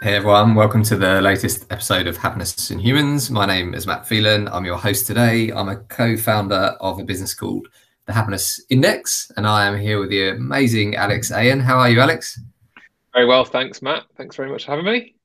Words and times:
Hey 0.00 0.14
everyone, 0.14 0.54
welcome 0.54 0.84
to 0.84 0.96
the 0.96 1.20
latest 1.20 1.66
episode 1.72 2.06
of 2.06 2.16
Happiness 2.16 2.70
in 2.70 2.78
Humans. 2.78 3.30
My 3.30 3.46
name 3.46 3.74
is 3.74 3.84
Matt 3.84 4.06
Phelan. 4.06 4.46
I'm 4.46 4.64
your 4.64 4.76
host 4.76 5.08
today. 5.08 5.50
I'm 5.50 5.68
a 5.68 5.76
co 5.76 6.16
founder 6.16 6.76
of 6.80 7.00
a 7.00 7.04
business 7.04 7.34
called 7.34 7.66
the 8.06 8.12
Happiness 8.12 8.60
Index, 8.70 9.32
and 9.36 9.44
I 9.44 9.66
am 9.66 9.76
here 9.76 9.98
with 9.98 10.10
the 10.10 10.28
amazing 10.28 10.94
Alex 10.94 11.32
Ayen. 11.32 11.60
How 11.60 11.78
are 11.78 11.90
you, 11.90 12.00
Alex? 12.00 12.40
Very 13.12 13.26
well, 13.26 13.44
thanks, 13.44 13.82
Matt. 13.82 14.04
Thanks 14.16 14.36
very 14.36 14.52
much 14.52 14.66
for 14.66 14.70
having 14.70 14.84
me. 14.84 15.16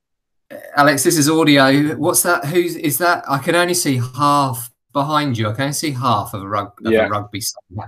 Uh, 0.50 0.58
Alex, 0.78 1.04
this 1.04 1.20
is 1.20 1.30
audio. 1.30 1.96
What's 1.96 2.24
that? 2.24 2.46
Who's 2.46 2.76
is 2.76 2.98
that? 2.98 3.24
I 3.30 3.38
can 3.38 3.54
only 3.54 3.76
see 3.76 4.02
half 4.16 4.72
behind 4.92 5.38
you. 5.38 5.50
I 5.50 5.52
can 5.54 5.62
only 5.62 5.74
see 5.74 5.92
half 5.92 6.34
of 6.34 6.42
a, 6.42 6.48
rug, 6.48 6.72
of 6.84 6.92
yeah. 6.92 7.06
a 7.06 7.10
rugby, 7.10 7.42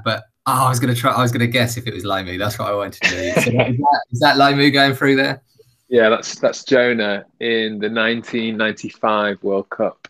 but 0.03 0.23
oh, 0.45 0.65
I 0.65 0.69
was 0.69 0.79
going 0.79 0.93
to 0.93 0.99
try. 0.99 1.13
I 1.13 1.21
was 1.21 1.31
going 1.31 1.39
to 1.39 1.47
guess 1.47 1.77
if 1.77 1.87
it 1.87 1.95
was 1.95 2.03
Lomu. 2.03 2.37
That's 2.37 2.59
what 2.59 2.67
I 2.67 2.75
wanted 2.75 3.01
to 3.01 3.09
do. 3.09 3.31
So 3.31 3.39
is, 3.39 3.77
that, 3.77 4.01
is 4.11 4.19
that 4.19 4.35
Lomu 4.35 4.71
going 4.71 4.93
through 4.93 5.15
there? 5.15 5.41
Yeah, 5.87 6.09
that's 6.09 6.39
that's 6.39 6.63
Jonah 6.63 7.25
in 7.39 7.79
the 7.79 7.89
1995 7.89 9.43
World 9.43 9.69
Cup. 9.69 10.07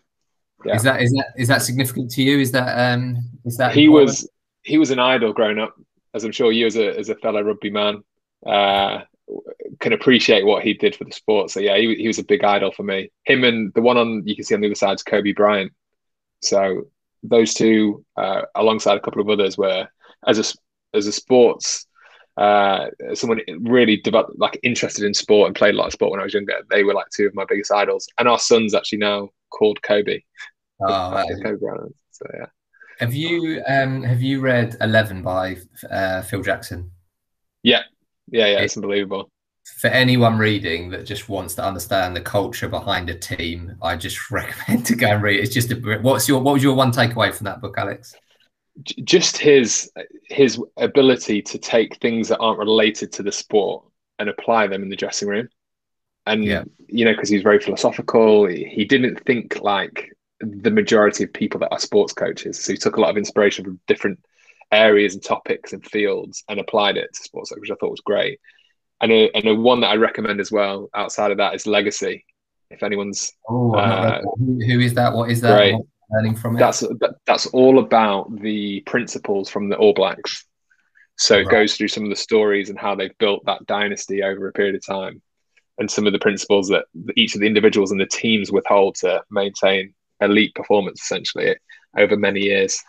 Yeah. 0.63 0.75
Is 0.75 0.83
that 0.83 1.01
is 1.01 1.11
that 1.11 1.27
is 1.37 1.47
that 1.49 1.61
significant 1.61 2.11
to 2.11 2.23
you? 2.23 2.39
Is 2.39 2.51
that 2.53 2.93
um 2.93 3.17
is 3.43 3.57
that 3.57 3.73
he 3.73 3.85
important? 3.85 4.07
was 4.07 4.29
he 4.63 4.77
was 4.77 4.91
an 4.91 4.99
idol 4.99 5.33
growing 5.33 5.59
up, 5.59 5.75
as 6.13 6.23
I'm 6.23 6.31
sure 6.31 6.51
you 6.51 6.65
as 6.65 6.77
a 6.77 6.97
as 6.97 7.09
a 7.09 7.15
fellow 7.15 7.41
rugby 7.41 7.69
man 7.69 8.03
uh, 8.45 9.01
can 9.79 9.93
appreciate 9.93 10.45
what 10.45 10.63
he 10.63 10.73
did 10.73 10.95
for 10.95 11.03
the 11.03 11.11
sport. 11.11 11.51
So 11.51 11.59
yeah, 11.59 11.77
he 11.77 11.95
he 11.95 12.07
was 12.07 12.19
a 12.19 12.23
big 12.23 12.43
idol 12.43 12.71
for 12.71 12.83
me. 12.83 13.11
Him 13.25 13.43
and 13.43 13.73
the 13.73 13.81
one 13.81 13.97
on 13.97 14.23
you 14.25 14.35
can 14.35 14.45
see 14.45 14.55
on 14.55 14.61
the 14.61 14.67
other 14.67 14.75
side 14.75 14.95
is 14.95 15.03
Kobe 15.03 15.33
Bryant. 15.33 15.71
So 16.41 16.83
those 17.21 17.53
two, 17.53 18.05
uh, 18.17 18.43
alongside 18.55 18.97
a 18.97 19.01
couple 19.01 19.21
of 19.21 19.29
others, 19.29 19.57
were 19.57 19.87
as 20.25 20.39
a 20.39 20.97
as 20.97 21.07
a 21.07 21.11
sports 21.11 21.84
uh, 22.37 22.87
someone 23.13 23.39
really 23.61 23.97
developed 23.97 24.37
like 24.37 24.59
interested 24.63 25.05
in 25.05 25.13
sport 25.13 25.47
and 25.47 25.55
played 25.55 25.73
a 25.73 25.77
lot 25.77 25.87
of 25.87 25.93
sport 25.93 26.11
when 26.11 26.19
I 26.19 26.23
was 26.23 26.33
younger. 26.33 26.53
They 26.69 26.83
were 26.83 26.93
like 26.93 27.07
two 27.15 27.25
of 27.25 27.35
my 27.35 27.45
biggest 27.47 27.71
idols, 27.71 28.07
and 28.19 28.27
our 28.27 28.39
son's 28.39 28.73
actually 28.73 28.99
now 28.99 29.29
called 29.49 29.81
Kobe. 29.81 30.21
Oh, 30.81 31.23
Kobe 31.41 31.55
Bryant. 31.55 31.95
So 32.11 32.25
yeah. 32.37 32.47
Have 32.99 33.13
you 33.13 33.63
um 33.65 34.03
have 34.03 34.21
you 34.21 34.41
read 34.41 34.75
Eleven 34.81 35.21
by 35.21 35.55
uh, 35.89 36.21
Phil 36.21 36.41
Jackson? 36.41 36.91
Yeah, 37.63 37.83
yeah, 38.27 38.47
yeah. 38.47 38.53
It's, 38.55 38.73
it's 38.73 38.77
unbelievable. 38.77 39.29
For 39.77 39.87
anyone 39.87 40.37
reading 40.37 40.89
that 40.89 41.05
just 41.05 41.29
wants 41.29 41.55
to 41.55 41.63
understand 41.63 42.13
the 42.13 42.19
culture 42.19 42.67
behind 42.67 43.09
a 43.09 43.15
team, 43.15 43.77
I 43.81 43.95
just 43.95 44.29
recommend 44.31 44.85
to 44.87 44.97
go 44.97 45.07
and 45.07 45.23
read. 45.23 45.39
It's 45.39 45.53
just 45.53 45.71
a, 45.71 45.75
what's 46.01 46.27
your 46.27 46.41
what 46.41 46.55
was 46.55 46.63
your 46.63 46.75
one 46.75 46.91
takeaway 46.91 47.33
from 47.33 47.45
that 47.45 47.61
book, 47.61 47.77
Alex? 47.77 48.13
Just 48.83 49.37
his 49.37 49.91
his 50.23 50.61
ability 50.77 51.41
to 51.41 51.57
take 51.57 51.97
things 51.97 52.27
that 52.27 52.39
aren't 52.39 52.59
related 52.59 53.11
to 53.13 53.23
the 53.23 53.31
sport 53.31 53.85
and 54.19 54.29
apply 54.29 54.67
them 54.67 54.83
in 54.83 54.89
the 54.89 54.95
dressing 54.95 55.27
room. 55.27 55.47
And 56.25 56.43
yeah. 56.43 56.63
you 56.87 57.05
know 57.05 57.13
because 57.13 57.29
he's 57.29 57.43
very 57.43 57.59
philosophical 57.59 58.47
he, 58.47 58.65
he, 58.65 58.83
didn't 58.85 59.23
think 59.25 59.61
like 59.61 60.09
the 60.39 60.71
majority 60.71 61.23
of 61.23 61.33
people 61.33 61.59
that 61.59 61.71
are 61.71 61.79
sports 61.79 62.13
coaches. 62.13 62.59
So 62.59 62.73
he 62.73 62.77
took 62.77 62.97
a 62.97 63.01
lot 63.01 63.11
of 63.11 63.17
inspiration 63.17 63.63
from 63.63 63.79
different 63.87 64.19
areas 64.71 65.13
and 65.13 65.23
topics 65.23 65.71
and 65.71 65.85
fields 65.85 66.43
and 66.49 66.59
applied 66.59 66.97
it 66.97 67.13
to 67.13 67.23
sports 67.23 67.53
which 67.55 67.69
i 67.69 67.75
thought 67.75 67.91
was 67.91 68.01
great. 68.01 68.39
And 69.01 69.11
a, 69.11 69.29
and 69.35 69.47
a 69.47 69.55
one 69.55 69.81
that 69.81 69.89
i 69.89 69.95
recommend 69.95 70.39
as 70.39 70.51
well 70.51 70.89
outside 70.95 71.31
of 71.31 71.37
that 71.37 71.53
is 71.53 71.67
legacy 71.67 72.25
if 72.71 72.81
anyone's 72.81 73.31
oh, 73.47 73.75
uh, 73.75 74.21
who 74.37 74.79
is 74.79 74.95
that? 74.95 75.13
What 75.13 75.29
is 75.29 75.41
that? 75.41 75.55
great 75.55 75.75
learning 76.11 76.35
from 76.35 76.55
it? 76.55 76.59
That's 76.59 76.83
that's 77.25 77.47
all 77.47 77.79
about 77.79 78.35
the 78.39 78.81
principles 78.81 79.49
from 79.49 79.69
the 79.69 79.77
All 79.77 79.93
Blacks. 79.93 80.45
So 81.17 81.35
right. 81.35 81.45
it 81.45 81.49
goes 81.49 81.75
through 81.75 81.87
some 81.87 82.03
of 82.03 82.09
the 82.09 82.15
stories 82.15 82.69
and 82.69 82.77
how 82.77 82.95
they've 82.95 83.17
built 83.19 83.45
that 83.45 83.65
dynasty 83.65 84.21
over 84.21 84.47
a 84.47 84.53
period 84.53 84.75
of 84.75 84.85
time, 84.85 85.21
and 85.77 85.89
some 85.89 86.07
of 86.07 86.13
the 86.13 86.19
principles 86.19 86.67
that 86.69 86.85
each 87.15 87.35
of 87.35 87.41
the 87.41 87.47
individuals 87.47 87.91
and 87.91 87.99
the 87.99 88.05
teams 88.05 88.51
withhold 88.51 88.95
to 88.95 89.23
maintain 89.31 89.93
elite 90.21 90.53
performance, 90.55 91.01
essentially 91.01 91.55
over 91.97 92.17
many 92.17 92.41
years. 92.41 92.81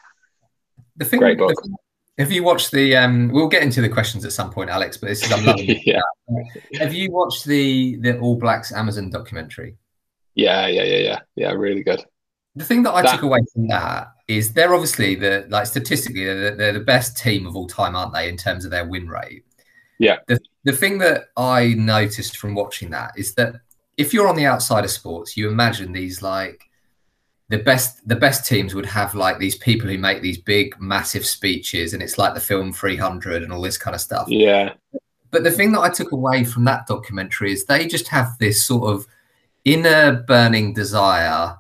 The 0.97 1.05
thing, 1.05 1.21
Great 1.21 1.39
book. 1.39 1.55
Have 2.19 2.33
you 2.33 2.43
watched 2.43 2.73
the? 2.73 2.97
Um, 2.97 3.29
we'll 3.29 3.49
get 3.49 3.63
into 3.63 3.83
the 3.83 3.91
questions 3.91 4.25
at 4.25 4.33
some 4.33 4.51
point, 4.51 4.71
Alex. 4.71 4.97
But 4.97 5.09
this 5.09 5.25
is 5.25 5.33
I'm 5.33 5.45
loving 5.47 5.81
yeah. 5.85 6.01
Have 6.79 6.95
you 6.95 7.13
watched 7.13 7.45
the 7.45 7.97
the 7.97 8.19
All 8.19 8.37
Blacks 8.37 8.73
Amazon 8.73 9.11
documentary? 9.11 9.77
Yeah, 10.35 10.67
yeah, 10.67 10.83
yeah, 10.83 10.99
yeah, 10.99 11.21
yeah. 11.35 11.53
Really 11.53 11.83
good 11.83 12.05
the 12.57 12.65
thing 12.65 12.83
that 12.85 12.93
I 12.93 13.03
that, 13.03 13.13
took 13.13 13.23
away 13.23 13.41
from 13.53 13.69
that 13.69 14.09
is 14.29 14.53
they're 14.53 14.75
obviously 14.75 15.15
the 15.15 15.47
like 15.49 15.67
statistically 15.67 16.25
they're, 16.25 16.57
they're 16.57 16.73
the 16.73 16.81
best 16.81 17.17
team 17.17 17.47
of 17.47 17.55
all 17.55 17.67
time, 17.67 17.95
aren't 17.95 18.15
they, 18.15 18.29
in 18.29 18.37
terms 18.37 18.65
of 18.65 18.71
their 18.71 18.87
win 18.87 19.07
rate? 19.07 19.45
Yeah. 19.99 20.17
The 20.27 20.41
the 20.65 20.73
thing 20.73 20.99
that 20.99 21.27
I 21.37 21.75
noticed 21.75 22.39
from 22.39 22.55
watching 22.55 22.91
that 22.91 23.13
is 23.17 23.35
that 23.35 23.57
if 23.99 24.13
you're 24.13 24.29
on 24.29 24.37
the 24.37 24.47
outside 24.47 24.85
of 24.85 24.91
sports, 24.91 25.37
you 25.37 25.49
imagine 25.49 25.93
these 25.93 26.23
like 26.23 26.63
the 27.49 27.59
best 27.59 28.07
the 28.09 28.17
best 28.17 28.49
teams 28.49 28.75
would 28.75 28.87
have 28.87 29.15
like 29.15 29.39
these 29.39 29.57
people 29.57 29.89
who 29.89 29.99
make 29.99 30.23
these 30.23 30.39
big 30.39 30.75
massive 30.81 31.27
speeches 31.27 31.93
and 31.93 32.03
it's 32.03 32.19
like 32.19 32.35
the 32.35 32.41
film 32.41 32.73
300 32.73 33.43
and 33.43 33.53
all 33.53 33.63
this 33.63 33.79
kind 33.79 33.95
of 33.95 34.01
stuff. 34.01 34.27
Yeah. 34.29 34.73
But 35.31 35.45
the 35.45 35.51
thing 35.51 35.73
that 35.73 35.81
I 35.81 35.91
took 35.91 36.13
away 36.13 36.45
from 36.45 36.65
that 36.65 36.87
documentary 36.87 37.53
is 37.53 37.67
they 37.67 37.87
just 37.87 38.09
have 38.09 38.39
this 38.39 38.65
sort 38.65 38.91
of 38.91 39.07
inner 39.65 40.25
burning 40.27 40.73
desire 40.73 41.57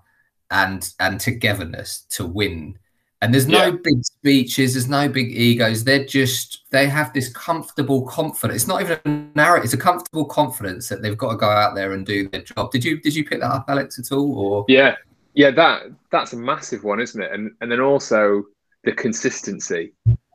and 0.51 0.93
and 1.01 1.21
togetherness 1.21 2.07
to 2.11 2.27
win. 2.27 2.79
And 3.23 3.33
there's 3.33 3.49
no 3.49 3.67
yeah. 3.67 3.77
big 3.83 4.05
speeches, 4.05 4.75
there's 4.75 4.89
no 4.89 5.09
big 5.09 5.33
egos. 5.33 5.85
They're 5.85 6.05
just 6.05 6.65
they 6.71 6.87
have 6.87 7.13
this 7.13 7.33
comfortable 7.33 8.03
confidence. 8.07 8.63
It's 8.63 8.69
not 8.69 8.83
even 8.83 9.01
a 9.05 9.37
narrative, 9.37 9.65
it's 9.65 9.75
a 9.75 9.79
comfortable 9.79 10.27
confidence 10.27 10.89
that 10.89 11.03
they've 11.03 11.17
got 11.17 11.33
to 11.33 11.37
go 11.37 11.49
out 11.49 11.75
there 11.75 11.93
and 11.93 12.05
do 12.05 12.29
their 12.29 12.43
job. 12.43 12.71
Did 12.71 12.85
you 12.85 13.01
did 13.01 13.15
you 13.15 13.25
pick 13.25 13.41
that 13.41 13.51
up, 13.51 13.65
Alex, 13.69 13.99
at 13.99 14.13
all? 14.13 14.39
Or 14.39 14.65
yeah, 14.69 14.97
yeah, 15.35 15.51
that 15.53 15.85
that's 16.11 16.35
a 16.35 16.37
massive 16.37 16.85
one, 16.85 17.01
isn't 17.01 17.21
it? 17.21 17.33
And 17.33 17.53
and 17.61 17.73
then 17.73 17.81
also 17.81 18.45
the 18.85 18.93
consistency 18.93 19.93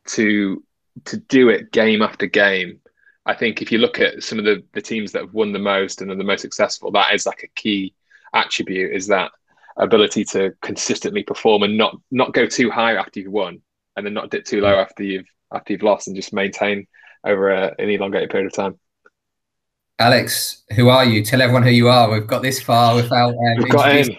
to 0.07 0.63
to 1.05 1.17
do 1.17 1.49
it 1.49 1.72
game 1.72 2.01
after 2.01 2.25
game. 2.25 2.79
I 3.25 3.35
think 3.35 3.61
if 3.61 3.72
you 3.72 3.78
look 3.78 3.99
at 3.99 4.23
some 4.23 4.39
of 4.39 4.45
the, 4.45 4.63
the 4.73 4.81
teams 4.81 5.11
that 5.11 5.22
have 5.22 5.33
won 5.33 5.53
the 5.53 5.59
most 5.59 6.01
and 6.01 6.09
are 6.09 6.16
the 6.16 6.23
most 6.23 6.41
successful, 6.41 6.91
that 6.91 7.13
is 7.13 7.28
like 7.28 7.43
a 7.43 7.47
key 7.47 7.93
attribute 8.33 8.93
is 8.93 9.07
that 9.07 9.31
ability 9.78 10.24
to 10.26 10.52
consistently 10.62 11.24
perform 11.24 11.64
and 11.64 11.78
not 11.78 11.96
not 12.12 12.34
go 12.34 12.46
too 12.46 12.70
high 12.70 12.96
after 12.96 13.20
you've 13.20 13.32
won 13.32 13.62
and 13.96 14.06
then 14.06 14.14
not 14.14 14.30
dip 14.30 14.46
too 14.46 14.62
low 14.62 14.76
after 14.76 15.04
you've 15.04 15.28
after 15.54 15.74
you've 15.74 15.84
lost 15.84 16.08
and 16.08 16.16
just 16.16 16.34
maintain 16.34 16.88
over 17.26 17.52
a, 17.52 17.74
an 17.78 17.90
elongated 17.90 18.30
period 18.30 18.48
of 18.48 18.54
time. 18.54 18.80
Alex, 20.00 20.64
who 20.76 20.90
are 20.90 21.06
you? 21.06 21.24
Tell 21.24 21.42
everyone 21.42 21.64
who 21.64 21.70
you 21.70 21.88
are. 21.88 22.09
We've 22.09 22.26
got 22.26 22.42
this 22.42 22.62
far 22.62 22.96
without. 22.96 23.36
Um, 23.36 23.68
got 23.70 23.96
in. 23.96 24.18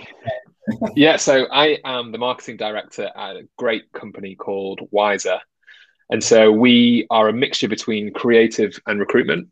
yeah, 0.94 1.16
so 1.16 1.46
I 1.50 1.78
am 1.84 2.12
the 2.12 2.18
marketing 2.18 2.56
director 2.56 3.10
at 3.16 3.36
a 3.36 3.48
great 3.58 3.90
company 3.92 4.36
called 4.36 4.80
Wiser. 4.92 5.40
And 6.10 6.22
so 6.22 6.52
we 6.52 7.06
are 7.10 7.28
a 7.28 7.32
mixture 7.32 7.68
between 7.68 8.12
creative 8.12 8.78
and 8.86 9.00
recruitment 9.00 9.48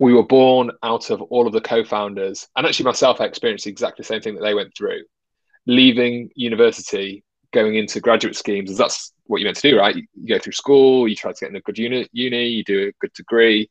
we 0.00 0.12
were 0.12 0.24
born 0.24 0.70
out 0.82 1.10
of 1.10 1.22
all 1.22 1.46
of 1.46 1.52
the 1.52 1.60
co-founders 1.60 2.48
and 2.56 2.66
actually 2.66 2.84
myself 2.84 3.20
i 3.20 3.24
experienced 3.24 3.66
exactly 3.66 4.02
the 4.02 4.06
same 4.06 4.20
thing 4.20 4.34
that 4.34 4.42
they 4.42 4.54
went 4.54 4.72
through. 4.76 5.02
Leaving 5.66 6.30
university 6.34 7.24
going 7.52 7.76
into 7.76 8.00
graduate 8.00 8.36
schemes 8.36 8.76
that's 8.76 9.12
what 9.26 9.38
you 9.38 9.44
meant 9.44 9.56
to 9.56 9.70
do 9.70 9.78
right? 9.78 9.96
You, 9.96 10.06
you 10.14 10.28
go 10.28 10.38
through 10.38 10.52
school 10.52 11.08
you 11.08 11.14
try 11.14 11.32
to 11.32 11.40
get 11.40 11.50
in 11.50 11.56
a 11.56 11.60
good 11.60 11.78
uni, 11.78 12.08
uni 12.12 12.46
you 12.46 12.64
do 12.64 12.88
a 12.88 12.92
good 13.00 13.12
degree 13.14 13.70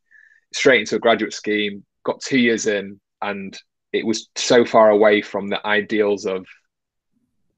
straight 0.53 0.81
into 0.81 0.95
a 0.95 1.00
graduate 1.00 1.34
scheme 1.34 1.84
got 2.03 2.22
two 2.22 2.40
years 2.40 2.67
in 2.67 3.00
and 3.22 3.57
it 3.91 4.05
was 4.05 4.29
so 4.35 4.66
far 4.66 4.90
away 4.90 5.22
from 5.22 5.47
the 5.47 5.66
ideals 5.67 6.25
of 6.25 6.45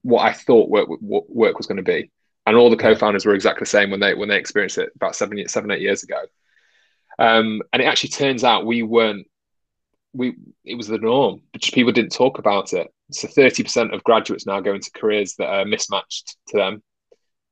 what 0.02 0.24
i 0.24 0.34
thought 0.34 0.70
work, 0.70 0.88
work 1.02 1.58
was 1.58 1.68
going 1.68 1.78
to 1.78 1.84
be. 1.84 2.12
And 2.48 2.56
all 2.56 2.70
the 2.70 2.78
co-founders 2.78 3.26
were 3.26 3.34
exactly 3.34 3.62
the 3.62 3.70
same 3.70 3.90
when 3.90 4.00
they 4.00 4.14
when 4.14 4.30
they 4.30 4.38
experienced 4.38 4.78
it 4.78 4.92
about 4.96 5.16
seven 5.16 5.48
seven 5.48 5.72
eight 5.72 5.82
years 5.82 6.04
ago 6.04 6.22
um, 7.20 7.62
and 7.72 7.82
it 7.82 7.86
actually 7.86 8.10
turns 8.10 8.44
out 8.44 8.66
we 8.66 8.84
weren't 8.84 9.28
we 10.14 10.36
it 10.64 10.76
was 10.76 10.88
the 10.88 10.98
norm, 10.98 11.42
but 11.52 11.62
just 11.62 11.74
people 11.74 11.92
didn't 11.92 12.14
talk 12.14 12.40
about 12.40 12.74
it. 12.74 12.88
So 13.12 13.28
30% 13.28 13.94
of 13.94 14.04
graduates 14.04 14.48
now 14.48 14.60
go 14.62 14.74
into 14.74 14.90
careers 14.96 15.36
that 15.36 15.48
are 15.48 15.66
mismatched 15.66 16.38
to 16.48 16.58
them. 16.58 16.84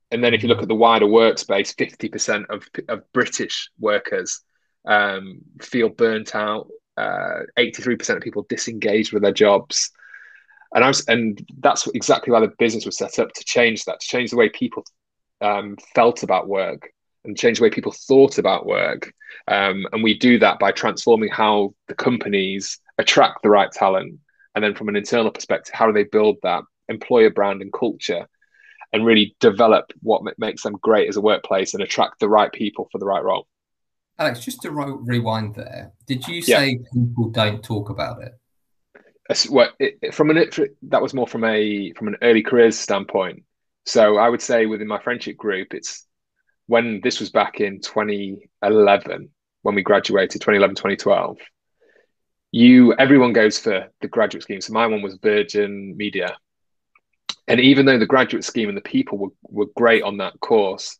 And 0.09 0.23
then 0.23 0.33
if 0.33 0.41
you 0.41 0.49
look 0.49 0.61
at 0.61 0.67
the 0.67 0.75
wider 0.75 1.05
workspace, 1.05 1.75
50% 1.75 2.45
of, 2.49 2.67
of 2.87 3.03
British 3.13 3.69
workers 3.79 4.41
um, 4.85 5.39
feel 5.61 5.89
burnt 5.89 6.35
out. 6.35 6.67
Uh, 6.95 7.41
83% 7.57 8.17
of 8.17 8.21
people 8.21 8.45
disengaged 8.47 9.13
with 9.13 9.23
their 9.23 9.31
jobs. 9.31 9.91
And 10.73 10.83
I 10.83 10.87
was, 10.87 11.03
and 11.07 11.43
that's 11.59 11.87
exactly 11.87 12.31
why 12.31 12.39
the 12.39 12.53
business 12.59 12.85
was 12.85 12.97
set 12.97 13.19
up 13.19 13.31
to 13.33 13.43
change 13.43 13.85
that, 13.85 13.99
to 13.99 14.07
change 14.07 14.31
the 14.31 14.37
way 14.37 14.49
people 14.49 14.83
um, 15.41 15.77
felt 15.95 16.23
about 16.23 16.47
work 16.47 16.92
and 17.25 17.37
change 17.37 17.57
the 17.57 17.63
way 17.63 17.69
people 17.69 17.91
thought 17.91 18.37
about 18.37 18.65
work. 18.65 19.13
Um, 19.47 19.85
and 19.91 20.03
we 20.03 20.17
do 20.17 20.39
that 20.39 20.59
by 20.59 20.71
transforming 20.71 21.29
how 21.29 21.73
the 21.87 21.95
companies 21.95 22.79
attract 22.97 23.43
the 23.43 23.49
right 23.49 23.71
talent. 23.71 24.19
And 24.55 24.63
then 24.63 24.75
from 24.75 24.89
an 24.89 24.95
internal 24.95 25.31
perspective, 25.31 25.73
how 25.73 25.87
do 25.87 25.93
they 25.93 26.03
build 26.03 26.37
that 26.43 26.63
employer 26.89 27.29
brand 27.29 27.61
and 27.61 27.73
culture 27.73 28.27
and 28.91 29.05
really 29.05 29.35
develop 29.39 29.91
what 30.01 30.21
makes 30.37 30.63
them 30.63 30.77
great 30.81 31.09
as 31.09 31.17
a 31.17 31.21
workplace 31.21 31.73
and 31.73 31.81
attract 31.81 32.19
the 32.19 32.29
right 32.29 32.51
people 32.51 32.87
for 32.91 32.99
the 32.99 33.05
right 33.05 33.23
role? 33.23 33.47
Alex, 34.19 34.41
just 34.41 34.61
to 34.61 34.71
re- 34.71 34.95
rewind 34.99 35.55
there, 35.55 35.91
did 36.05 36.27
you 36.27 36.41
say 36.41 36.69
yeah. 36.69 36.77
people 36.93 37.29
don't 37.29 37.63
talk 37.63 37.89
about 37.89 38.21
it? 38.21 38.33
well, 39.49 39.69
it, 39.79 40.13
from 40.13 40.29
an 40.29 40.49
that 40.83 41.01
was 41.01 41.13
more 41.13 41.27
from 41.27 41.43
a 41.43 41.91
from 41.93 42.07
an 42.09 42.17
early 42.21 42.43
careers 42.43 42.77
standpoint. 42.77 43.43
So 43.85 44.17
I 44.17 44.29
would 44.29 44.41
say 44.41 44.65
within 44.65 44.87
my 44.87 45.01
friendship 45.01 45.37
group, 45.37 45.73
it's 45.73 46.05
when 46.67 47.01
this 47.03 47.19
was 47.19 47.29
back 47.29 47.59
in 47.59 47.79
2011 47.81 49.29
when 49.61 49.75
we 49.75 49.81
graduated 49.81 50.41
2011 50.41 50.75
2012 50.75 51.37
you 52.53 52.93
everyone 52.93 53.33
goes 53.33 53.57
for 53.57 53.87
the 53.99 54.07
graduate 54.07 54.43
scheme. 54.43 54.61
So 54.61 54.73
my 54.73 54.85
one 54.85 55.01
was 55.01 55.15
virgin 55.15 55.97
media. 55.97 56.37
And 57.47 57.59
even 57.59 57.87
though 57.87 57.97
the 57.97 58.05
graduate 58.05 58.45
scheme 58.45 58.69
and 58.69 58.77
the 58.77 58.81
people 58.81 59.17
were, 59.17 59.29
were 59.41 59.65
great 59.75 60.03
on 60.03 60.17
that 60.17 60.39
course 60.39 60.97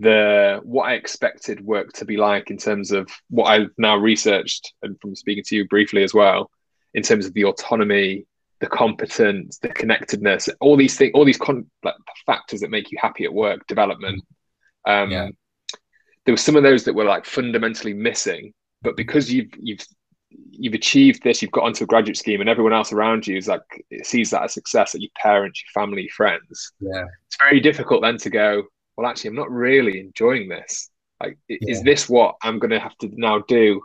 the 0.00 0.58
what 0.64 0.88
i 0.88 0.94
expected 0.94 1.64
work 1.64 1.92
to 1.92 2.04
be 2.04 2.16
like 2.16 2.50
in 2.50 2.56
terms 2.56 2.90
of 2.90 3.08
what 3.30 3.44
i've 3.44 3.70
now 3.78 3.96
researched 3.96 4.72
and 4.82 5.00
from 5.00 5.14
speaking 5.14 5.44
to 5.44 5.54
you 5.54 5.68
briefly 5.68 6.02
as 6.02 6.12
well 6.12 6.50
in 6.94 7.02
terms 7.04 7.26
of 7.26 7.34
the 7.34 7.44
autonomy 7.44 8.26
the 8.60 8.66
competence 8.66 9.58
the 9.58 9.68
connectedness 9.68 10.48
all 10.60 10.76
these 10.76 10.96
things 10.96 11.12
all 11.14 11.24
these 11.24 11.38
con- 11.38 11.70
like, 11.84 11.94
factors 12.26 12.58
that 12.58 12.70
make 12.70 12.90
you 12.90 12.98
happy 13.00 13.22
at 13.24 13.32
work 13.32 13.64
development 13.68 14.20
um, 14.86 15.10
yeah. 15.10 15.28
there 16.24 16.32
were 16.32 16.38
some 16.38 16.56
of 16.56 16.62
those 16.62 16.84
that 16.84 16.94
were 16.94 17.04
like 17.04 17.24
fundamentally 17.24 17.94
missing 17.94 18.52
but 18.84 18.96
because 18.96 19.32
you've 19.32 19.50
you've 19.58 19.84
you've 20.50 20.74
achieved 20.74 21.22
this, 21.22 21.42
you've 21.42 21.50
got 21.50 21.64
onto 21.64 21.84
a 21.84 21.86
graduate 21.86 22.16
scheme, 22.16 22.40
and 22.40 22.48
everyone 22.48 22.72
else 22.72 22.92
around 22.92 23.26
you 23.26 23.36
is 23.36 23.48
like 23.48 23.62
sees 24.02 24.30
that 24.30 24.44
as 24.44 24.54
success, 24.54 24.92
that 24.92 25.00
your 25.00 25.10
parents, 25.16 25.62
your 25.62 25.82
family, 25.82 26.06
friends. 26.08 26.72
Yeah, 26.78 27.06
it's 27.26 27.36
very 27.40 27.60
difficult 27.60 28.02
then 28.02 28.18
to 28.18 28.30
go. 28.30 28.62
Well, 28.96 29.08
actually, 29.08 29.28
I'm 29.28 29.36
not 29.36 29.50
really 29.50 29.98
enjoying 29.98 30.48
this. 30.48 30.90
Like, 31.20 31.38
yeah. 31.48 31.58
is 31.62 31.82
this 31.82 32.08
what 32.08 32.36
I'm 32.42 32.58
going 32.58 32.70
to 32.70 32.78
have 32.78 32.96
to 32.98 33.10
now 33.12 33.40
do 33.48 33.80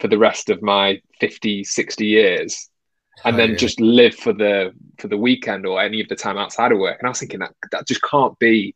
for 0.00 0.08
the 0.08 0.18
rest 0.18 0.48
of 0.48 0.62
my 0.62 1.00
50, 1.20 1.62
60 1.62 2.06
years? 2.06 2.68
And 3.24 3.34
oh, 3.34 3.36
then 3.36 3.50
yeah. 3.50 3.56
just 3.56 3.80
live 3.80 4.14
for 4.14 4.32
the 4.32 4.72
for 4.98 5.08
the 5.08 5.16
weekend 5.16 5.66
or 5.66 5.80
any 5.80 6.00
of 6.00 6.08
the 6.08 6.16
time 6.16 6.38
outside 6.38 6.72
of 6.72 6.78
work. 6.78 6.98
And 6.98 7.06
I 7.06 7.10
was 7.10 7.20
thinking 7.20 7.40
that 7.40 7.52
that 7.72 7.86
just 7.86 8.02
can't 8.02 8.36
be 8.38 8.74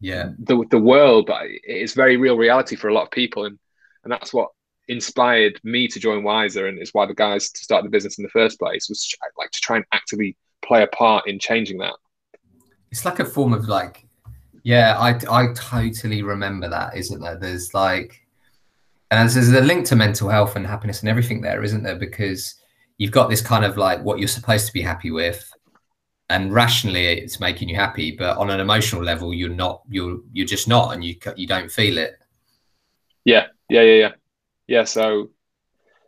yeah 0.00 0.30
the 0.38 0.64
the 0.70 0.78
world, 0.78 1.26
but 1.26 1.42
it's 1.44 1.94
very 1.94 2.16
real 2.16 2.36
reality 2.36 2.76
for 2.76 2.88
a 2.88 2.94
lot 2.94 3.04
of 3.04 3.10
people. 3.10 3.44
And 3.44 3.58
and 4.04 4.12
that's 4.12 4.32
what 4.32 4.50
inspired 4.88 5.58
me 5.64 5.88
to 5.88 5.98
join 5.98 6.22
Wiser, 6.22 6.66
and 6.66 6.78
it's 6.78 6.92
why 6.92 7.06
the 7.06 7.14
guys 7.14 7.50
to 7.50 7.64
start 7.64 7.84
the 7.84 7.90
business 7.90 8.18
in 8.18 8.22
the 8.22 8.30
first 8.30 8.58
place 8.58 8.88
was 8.88 9.06
to, 9.06 9.16
like 9.38 9.50
to 9.50 9.60
try 9.60 9.76
and 9.76 9.84
actively 9.92 10.36
play 10.62 10.82
a 10.82 10.86
part 10.88 11.26
in 11.26 11.38
changing 11.38 11.78
that. 11.78 11.94
It's 12.90 13.04
like 13.04 13.18
a 13.18 13.24
form 13.24 13.52
of 13.52 13.66
like, 13.66 14.06
yeah, 14.62 14.96
I 14.98 15.18
I 15.30 15.52
totally 15.54 16.22
remember 16.22 16.68
that, 16.68 16.96
isn't 16.96 17.20
there? 17.20 17.36
There's 17.36 17.74
like, 17.74 18.26
and 19.10 19.28
there's 19.28 19.48
a 19.48 19.60
link 19.60 19.86
to 19.86 19.96
mental 19.96 20.28
health 20.28 20.56
and 20.56 20.66
happiness 20.66 21.00
and 21.00 21.08
everything 21.08 21.40
there, 21.40 21.62
isn't 21.62 21.82
there? 21.82 21.96
Because 21.96 22.54
you've 22.98 23.10
got 23.10 23.28
this 23.28 23.40
kind 23.40 23.64
of 23.64 23.76
like 23.76 24.02
what 24.02 24.18
you're 24.18 24.28
supposed 24.28 24.66
to 24.66 24.72
be 24.72 24.82
happy 24.82 25.10
with, 25.10 25.50
and 26.30 26.52
rationally 26.52 27.06
it's 27.06 27.40
making 27.40 27.68
you 27.68 27.76
happy, 27.76 28.10
but 28.12 28.36
on 28.38 28.50
an 28.50 28.60
emotional 28.60 29.02
level 29.02 29.34
you're 29.34 29.48
not. 29.48 29.82
You're 29.88 30.20
you're 30.32 30.46
just 30.46 30.68
not, 30.68 30.94
and 30.94 31.04
you 31.04 31.16
you 31.36 31.46
don't 31.46 31.70
feel 31.70 31.98
it. 31.98 32.18
Yeah, 33.24 33.46
yeah, 33.68 33.82
yeah, 33.82 33.98
yeah 33.98 34.12
yeah 34.66 34.84
so 34.84 35.30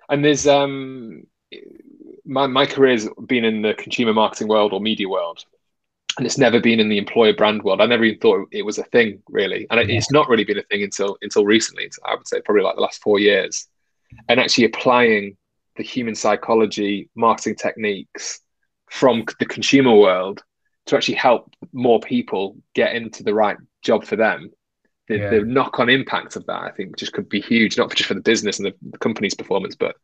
and 0.08 0.24
there's 0.24 0.46
um 0.46 1.24
my, 2.24 2.46
my 2.46 2.66
career's 2.66 3.08
been 3.26 3.44
in 3.44 3.62
the 3.62 3.74
consumer 3.74 4.12
marketing 4.12 4.48
world 4.48 4.72
or 4.72 4.80
media 4.80 5.08
world 5.08 5.44
and 6.18 6.26
it's 6.26 6.38
never 6.38 6.60
been 6.60 6.80
in 6.80 6.88
the 6.88 6.98
employer 6.98 7.34
brand 7.34 7.62
world 7.62 7.80
i 7.80 7.86
never 7.86 8.04
even 8.04 8.18
thought 8.20 8.48
it 8.50 8.62
was 8.62 8.78
a 8.78 8.84
thing 8.84 9.22
really 9.28 9.66
and 9.70 9.78
it's 9.90 10.10
not 10.10 10.28
really 10.28 10.44
been 10.44 10.58
a 10.58 10.62
thing 10.64 10.82
until 10.82 11.16
until 11.22 11.44
recently 11.44 11.88
i 12.04 12.14
would 12.14 12.26
say 12.26 12.40
probably 12.42 12.62
like 12.62 12.74
the 12.74 12.80
last 12.80 13.02
four 13.02 13.18
years 13.18 13.68
and 14.28 14.40
actually 14.40 14.64
applying 14.64 15.36
the 15.76 15.82
human 15.82 16.14
psychology 16.14 17.08
marketing 17.14 17.54
techniques 17.54 18.40
from 18.90 19.24
the 19.38 19.46
consumer 19.46 19.94
world 19.94 20.42
to 20.86 20.96
actually 20.96 21.14
help 21.14 21.52
more 21.72 22.00
people 22.00 22.56
get 22.74 22.94
into 22.94 23.22
the 23.22 23.34
right 23.34 23.56
job 23.82 24.04
for 24.04 24.16
them. 24.16 24.50
The, 25.08 25.18
yeah. 25.18 25.30
the 25.30 25.40
knock-on 25.42 25.88
impact 25.88 26.34
of 26.34 26.44
that 26.46 26.62
i 26.62 26.72
think 26.72 26.96
just 26.96 27.12
could 27.12 27.28
be 27.28 27.40
huge 27.40 27.78
not 27.78 27.94
just 27.94 28.08
for 28.08 28.14
the 28.14 28.20
business 28.20 28.58
and 28.58 28.66
the, 28.66 28.74
the, 28.90 28.98
company's 28.98 29.36
performance 29.36 29.76
but 29.76 29.94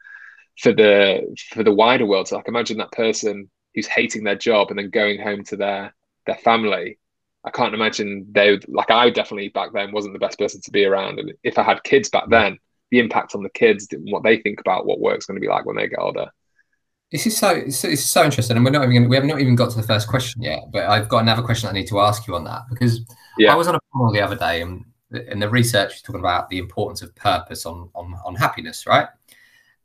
for 0.58 0.72
the 0.72 1.34
for 1.50 1.62
the 1.62 1.72
wider 1.72 2.06
world. 2.06 2.28
So 2.28 2.36
like 2.36 2.48
imagine 2.48 2.78
that 2.78 2.92
person 2.92 3.50
who's 3.74 3.86
hating 3.86 4.24
their 4.24 4.36
job 4.36 4.70
and 4.70 4.78
then 4.78 4.90
going 4.90 5.20
home 5.20 5.44
to 5.44 5.56
their 5.56 5.94
their 6.26 6.36
family. 6.36 6.98
I 7.44 7.50
can't 7.50 7.74
imagine 7.74 8.26
they 8.30 8.58
like 8.68 8.90
i 8.90 9.10
definitely 9.10 9.48
back 9.48 9.72
then 9.72 9.92
wasn't 9.92 10.12
the 10.12 10.20
best 10.20 10.38
person 10.38 10.60
to 10.62 10.70
be 10.70 10.84
around. 10.84 11.18
And 11.18 11.32
if 11.42 11.58
i 11.58 11.62
had 11.62 11.82
kids 11.82 12.08
back 12.08 12.28
then 12.28 12.58
the 12.90 12.98
impact 12.98 13.34
on 13.34 13.42
the 13.42 13.50
kids 13.50 13.88
and 13.92 14.10
what 14.10 14.22
they 14.22 14.38
think 14.38 14.60
about 14.60 14.86
what 14.86 15.00
work's 15.00 15.26
going 15.26 15.36
to 15.36 15.40
be 15.40 15.48
like 15.48 15.64
when 15.64 15.76
they 15.76 15.88
get 15.88 15.98
older 15.98 16.26
this 17.12 17.26
is 17.26 17.36
so 17.36 17.50
it's, 17.50 18.04
so 18.04 18.24
interesting, 18.24 18.56
and 18.56 18.64
we're 18.64 18.70
not 18.70 18.88
even 18.88 19.08
we 19.08 19.16
have 19.16 19.24
not 19.26 19.40
even 19.40 19.54
got 19.54 19.70
to 19.70 19.76
the 19.76 19.86
first 19.86 20.08
question 20.08 20.40
yet. 20.40 20.64
But 20.72 20.88
I've 20.88 21.10
got 21.10 21.18
another 21.18 21.42
question 21.42 21.68
I 21.68 21.72
need 21.72 21.86
to 21.88 22.00
ask 22.00 22.26
you 22.26 22.34
on 22.34 22.44
that 22.44 22.62
because 22.70 23.00
yeah. 23.36 23.52
I 23.52 23.54
was 23.54 23.68
on 23.68 23.74
a 23.74 23.80
panel 23.92 24.12
the 24.12 24.22
other 24.22 24.34
day, 24.34 24.62
and 24.62 24.84
in 25.28 25.38
the 25.38 25.48
research 25.48 25.96
is 25.96 26.02
talking 26.02 26.20
about 26.20 26.48
the 26.48 26.58
importance 26.58 27.02
of 27.02 27.14
purpose 27.14 27.66
on 27.66 27.90
on, 27.94 28.14
on 28.24 28.34
happiness, 28.34 28.86
right? 28.86 29.08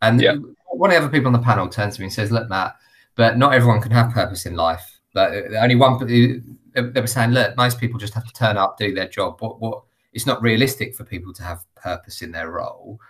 And 0.01 0.21
yeah. 0.21 0.38
one 0.68 0.89
of 0.89 0.94
the 0.95 1.03
other 1.03 1.09
people 1.09 1.27
on 1.27 1.33
the 1.33 1.39
panel 1.39 1.68
turns 1.68 1.95
to 1.95 2.01
me 2.01 2.06
and 2.06 2.13
says, 2.13 2.31
"Look, 2.31 2.47
Matt, 2.47 2.75
but 3.15 3.38
not 3.38 3.53
everyone 3.53 3.81
can 3.81 3.91
have 3.91 4.13
purpose 4.13 4.45
in 4.45 4.56
life. 4.56 5.00
Like, 5.13 5.31
uh, 5.33 5.57
only 5.57 5.75
one." 5.75 6.00
They 6.07 7.01
were 7.01 7.07
saying, 7.07 7.31
"Look, 7.31 7.57
most 7.57 7.77
people 7.77 8.00
just 8.00 8.13
have 8.13 8.25
to 8.25 8.33
turn 8.33 8.56
up, 8.56 8.77
do 8.77 8.94
their 8.94 9.09
job. 9.09 9.41
What 9.41 9.59
what? 9.59 9.83
It's 10.13 10.25
not 10.25 10.41
realistic 10.41 10.95
for 10.95 11.03
people 11.03 11.33
to 11.33 11.44
have 11.44 11.65
purpose 11.75 12.21
in 12.21 12.31
their 12.31 12.50
role." 12.51 13.01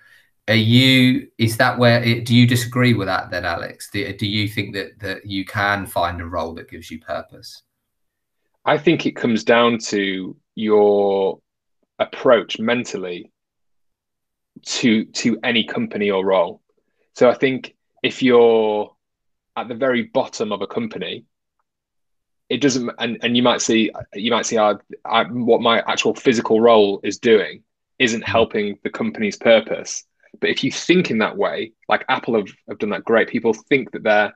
Are 0.47 0.55
you? 0.55 1.27
Is 1.37 1.57
that 1.57 1.77
where? 1.77 2.21
Do 2.21 2.35
you 2.35 2.47
disagree 2.47 2.93
with 2.93 3.07
that 3.07 3.29
then, 3.29 3.43
Alex? 3.43 3.89
Do, 3.91 4.13
do 4.13 4.25
you 4.25 4.47
think 4.47 4.73
that 4.75 4.99
that 4.99 5.25
you 5.25 5.45
can 5.45 5.85
find 5.85 6.21
a 6.21 6.25
role 6.25 6.53
that 6.55 6.69
gives 6.69 6.89
you 6.89 6.99
purpose? 6.99 7.63
I 8.63 8.77
think 8.77 9.05
it 9.05 9.15
comes 9.15 9.43
down 9.43 9.79
to 9.89 10.35
your 10.55 11.39
approach 11.99 12.59
mentally 12.59 13.31
to 14.63 15.05
to 15.05 15.39
any 15.43 15.63
company 15.65 16.11
or 16.11 16.25
role. 16.25 16.61
So 17.13 17.29
I 17.29 17.33
think 17.33 17.75
if 18.03 18.21
you're 18.23 18.95
at 19.55 19.67
the 19.67 19.75
very 19.75 20.03
bottom 20.03 20.51
of 20.51 20.61
a 20.61 20.67
company, 20.67 21.25
it 22.49 22.61
doesn't, 22.61 22.89
and, 22.99 23.17
and 23.21 23.35
you 23.35 23.43
might 23.43 23.61
see 23.61 23.91
you 24.13 24.31
might 24.31 24.45
see 24.45 24.57
our, 24.57 24.81
our, 25.03 25.25
what 25.25 25.61
my 25.61 25.79
actual 25.87 26.15
physical 26.15 26.61
role 26.61 26.99
is 27.03 27.17
doing 27.17 27.63
isn't 27.99 28.21
mm-hmm. 28.21 28.31
helping 28.31 28.79
the 28.83 28.89
company's 28.89 29.35
purpose. 29.35 30.05
But 30.39 30.49
if 30.49 30.63
you 30.63 30.71
think 30.71 31.11
in 31.11 31.17
that 31.19 31.37
way, 31.37 31.71
like 31.89 32.05
Apple 32.09 32.35
have, 32.35 32.47
have 32.69 32.79
done 32.79 32.89
that 32.91 33.03
great, 33.03 33.29
people 33.29 33.53
think 33.53 33.91
that 33.91 34.03
they're 34.03 34.33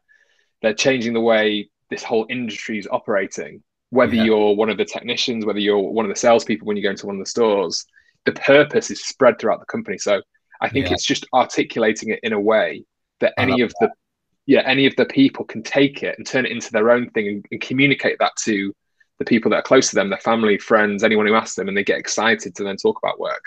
they're 0.61 0.73
changing 0.73 1.13
the 1.13 1.21
way 1.21 1.69
this 1.89 2.03
whole 2.03 2.25
industry 2.29 2.77
is 2.77 2.87
operating 2.91 3.63
whether 3.91 4.15
yeah. 4.15 4.23
you're 4.23 4.55
one 4.55 4.69
of 4.69 4.77
the 4.77 4.85
technicians, 4.85 5.45
whether 5.45 5.59
you're 5.59 5.77
one 5.77 6.05
of 6.05 6.09
the 6.09 6.19
salespeople 6.19 6.65
when 6.65 6.77
you 6.77 6.83
go 6.83 6.89
into 6.89 7.05
one 7.05 7.17
of 7.17 7.23
the 7.23 7.29
stores, 7.29 7.85
the 8.25 8.31
purpose 8.31 8.89
is 8.89 9.05
spread 9.05 9.37
throughout 9.37 9.59
the 9.59 9.65
company. 9.65 9.97
So 9.97 10.21
I 10.61 10.69
think 10.69 10.87
yeah. 10.87 10.93
it's 10.93 11.05
just 11.05 11.25
articulating 11.33 12.09
it 12.09 12.19
in 12.23 12.33
a 12.33 12.39
way 12.39 12.85
that 13.19 13.33
any 13.37 13.61
of 13.61 13.71
that. 13.79 13.89
the 13.89 14.53
yeah 14.53 14.61
any 14.65 14.87
of 14.87 14.95
the 14.95 15.05
people 15.05 15.45
can 15.45 15.61
take 15.61 16.01
it 16.03 16.17
and 16.17 16.25
turn 16.25 16.45
it 16.45 16.51
into 16.51 16.71
their 16.71 16.89
own 16.89 17.09
thing 17.11 17.27
and, 17.27 17.45
and, 17.51 17.61
communicate 17.61 18.17
that 18.19 18.31
to 18.43 18.73
the 19.19 19.25
people 19.25 19.51
that 19.51 19.57
are 19.57 19.61
close 19.61 19.89
to 19.89 19.95
them, 19.95 20.09
their 20.09 20.17
family, 20.19 20.57
friends, 20.57 21.03
anyone 21.03 21.27
who 21.27 21.35
asks 21.35 21.55
them, 21.55 21.67
and 21.67 21.77
they 21.77 21.83
get 21.83 21.99
excited 21.99 22.55
to 22.55 22.63
then 22.63 22.77
talk 22.77 22.97
about 23.03 23.19
work. 23.19 23.43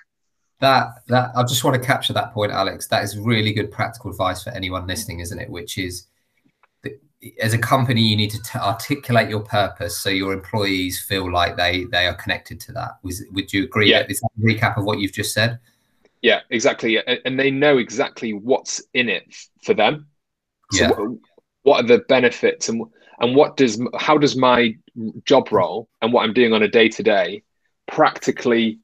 That 0.65 1.03
that 1.09 1.31
I 1.37 1.43
just 1.43 1.63
want 1.63 1.81
to 1.81 1.87
capture 1.87 2.15
that 2.15 2.33
point, 2.33 2.51
Alex. 2.51 2.87
That 2.89 3.05
is 3.05 3.19
really 3.19 3.53
good 3.53 3.71
practical 3.71 4.11
advice 4.11 4.43
for 4.43 4.49
anyone 4.51 4.87
listening, 4.87 5.21
isn't 5.21 5.39
it? 5.39 5.51
Which 5.51 5.77
is 5.77 6.07
as 7.39 7.53
a 7.53 7.59
company, 7.59 8.01
you 8.01 8.17
need 8.17 8.31
to 8.31 8.43
t- 8.43 8.59
articulate 8.59 9.29
your 9.29 9.41
purpose 9.41 9.99
so 9.99 10.09
your 10.09 10.33
employees 10.33 11.01
feel 11.01 11.31
like 11.31 11.59
they 11.59 11.85
they 11.85 12.07
are 12.07 12.15
connected 12.15 12.61
to 12.61 12.73
that. 12.73 12.93
Was, 13.03 13.23
would 13.33 13.53
you 13.53 13.65
agree? 13.65 13.91
Yeah. 13.91 14.07
Is 14.09 14.21
that 14.21 14.31
a 14.39 14.41
recap 14.41 14.79
of 14.79 14.85
what 14.85 15.01
you've 15.01 15.13
just 15.13 15.35
said? 15.35 15.59
Yeah, 16.23 16.41
exactly. 16.49 16.99
And 17.27 17.39
they 17.39 17.51
know 17.51 17.77
exactly 17.77 18.33
what's 18.33 18.83
in 18.95 19.11
it 19.11 19.37
for 19.63 19.75
them. 19.75 20.07
So 20.73 20.85
yeah. 20.85 20.91
what, 20.93 21.19
what 21.65 21.85
are 21.85 21.89
the 21.89 22.05
benefits 22.09 22.71
and 22.71 22.83
and 23.21 23.37
what 23.37 23.59
does 23.59 23.79
how 23.99 24.17
does 24.17 24.35
my 24.35 24.77
job 25.27 25.53
role 25.53 25.91
and 26.01 26.11
what 26.11 26.23
I'm 26.23 26.33
doing 26.33 26.55
on 26.55 26.63
a 26.63 26.69
day 26.69 26.89
to 26.89 27.03
day 27.03 27.43
practically 27.87 28.79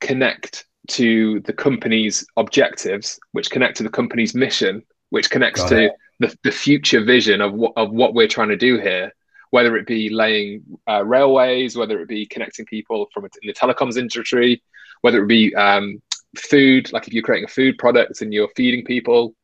connect 0.00 0.66
to 0.88 1.40
the 1.40 1.52
company's 1.52 2.26
objectives, 2.36 3.18
which 3.32 3.50
connect 3.50 3.76
to 3.76 3.82
the 3.82 3.88
company's 3.88 4.34
mission, 4.34 4.82
which 5.10 5.30
connects 5.30 5.62
Got 5.62 5.68
to 5.70 5.90
the, 6.20 6.36
the 6.44 6.52
future 6.52 7.04
vision 7.04 7.40
of 7.40 7.52
what 7.52 7.72
of 7.76 7.90
what 7.90 8.14
we're 8.14 8.28
trying 8.28 8.48
to 8.48 8.56
do 8.56 8.78
here, 8.78 9.12
whether 9.50 9.76
it 9.76 9.86
be 9.86 10.08
laying 10.08 10.62
uh, 10.88 11.04
railways, 11.04 11.76
whether 11.76 12.00
it 12.00 12.08
be 12.08 12.26
connecting 12.26 12.64
people 12.66 13.08
from 13.12 13.24
in 13.24 13.30
the 13.44 13.52
telecoms 13.52 13.96
industry, 13.96 14.62
whether 15.02 15.22
it 15.22 15.28
be 15.28 15.54
um, 15.54 16.00
food, 16.36 16.92
like 16.92 17.06
if 17.06 17.12
you're 17.12 17.22
creating 17.22 17.44
a 17.44 17.48
food 17.48 17.78
product 17.78 18.22
and 18.22 18.32
you're 18.32 18.48
feeding 18.56 18.84
people, 18.84 19.34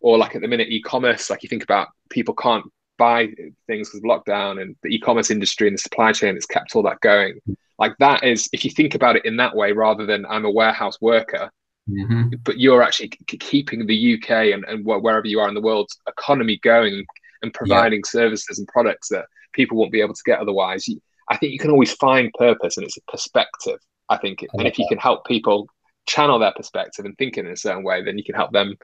or 0.00 0.18
like 0.18 0.34
at 0.34 0.42
the 0.42 0.48
minute 0.48 0.68
e-commerce, 0.68 1.30
like 1.30 1.42
you 1.42 1.48
think 1.48 1.62
about 1.62 1.88
people 2.10 2.34
can't 2.34 2.64
buy 2.98 3.28
things 3.66 3.88
because 3.88 3.94
of 3.94 4.02
lockdown 4.02 4.60
and 4.60 4.76
the 4.82 4.88
e-commerce 4.88 5.30
industry 5.30 5.66
and 5.66 5.76
the 5.76 5.80
supply 5.80 6.12
chain 6.12 6.34
that's 6.34 6.46
kept 6.46 6.74
all 6.76 6.82
that 6.82 7.00
going. 7.00 7.38
Like 7.78 7.94
that 7.98 8.22
is, 8.22 8.48
if 8.52 8.64
you 8.64 8.70
think 8.70 8.94
about 8.94 9.16
it 9.16 9.24
in 9.24 9.36
that 9.38 9.56
way, 9.56 9.72
rather 9.72 10.06
than 10.06 10.26
I'm 10.26 10.44
a 10.44 10.50
warehouse 10.50 11.00
worker 11.00 11.50
Mm-hmm. 11.88 12.36
But 12.44 12.58
you're 12.58 12.82
actually 12.82 13.08
keeping 13.08 13.86
the 13.86 14.14
UK 14.14 14.30
and, 14.54 14.64
and 14.64 14.84
wherever 14.84 15.26
you 15.26 15.40
are 15.40 15.48
in 15.48 15.54
the 15.54 15.60
world 15.60 15.90
economy 16.08 16.58
going 16.62 17.04
and 17.42 17.52
providing 17.52 18.00
yeah. 18.00 18.10
services 18.10 18.58
and 18.58 18.66
products 18.68 19.08
that 19.08 19.26
people 19.52 19.76
won't 19.76 19.92
be 19.92 20.00
able 20.00 20.14
to 20.14 20.22
get 20.24 20.38
otherwise. 20.38 20.88
You, 20.88 21.00
I 21.28 21.36
think 21.36 21.52
you 21.52 21.58
can 21.58 21.70
always 21.70 21.92
find 21.94 22.32
purpose, 22.38 22.76
and 22.76 22.86
it's 22.86 22.96
a 22.96 23.10
perspective. 23.10 23.78
I 24.08 24.16
think, 24.16 24.42
I 24.42 24.46
and 24.54 24.66
if 24.66 24.78
you 24.78 24.86
can 24.88 24.98
help 24.98 25.26
people 25.26 25.66
channel 26.06 26.38
their 26.38 26.52
perspective 26.52 27.04
and 27.04 27.16
think 27.16 27.36
in 27.38 27.46
a 27.46 27.56
certain 27.56 27.84
way, 27.84 28.02
then 28.02 28.18
you 28.18 28.24
can 28.24 28.34
help 28.34 28.52
them 28.52 28.76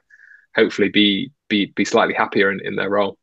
hopefully 0.55 0.89
be 0.89 1.31
be 1.47 1.67
be 1.75 1.85
slightly 1.85 2.13
happier 2.13 2.51
in, 2.51 2.59
in 2.63 2.75
their 2.75 2.89
role. 2.89 3.17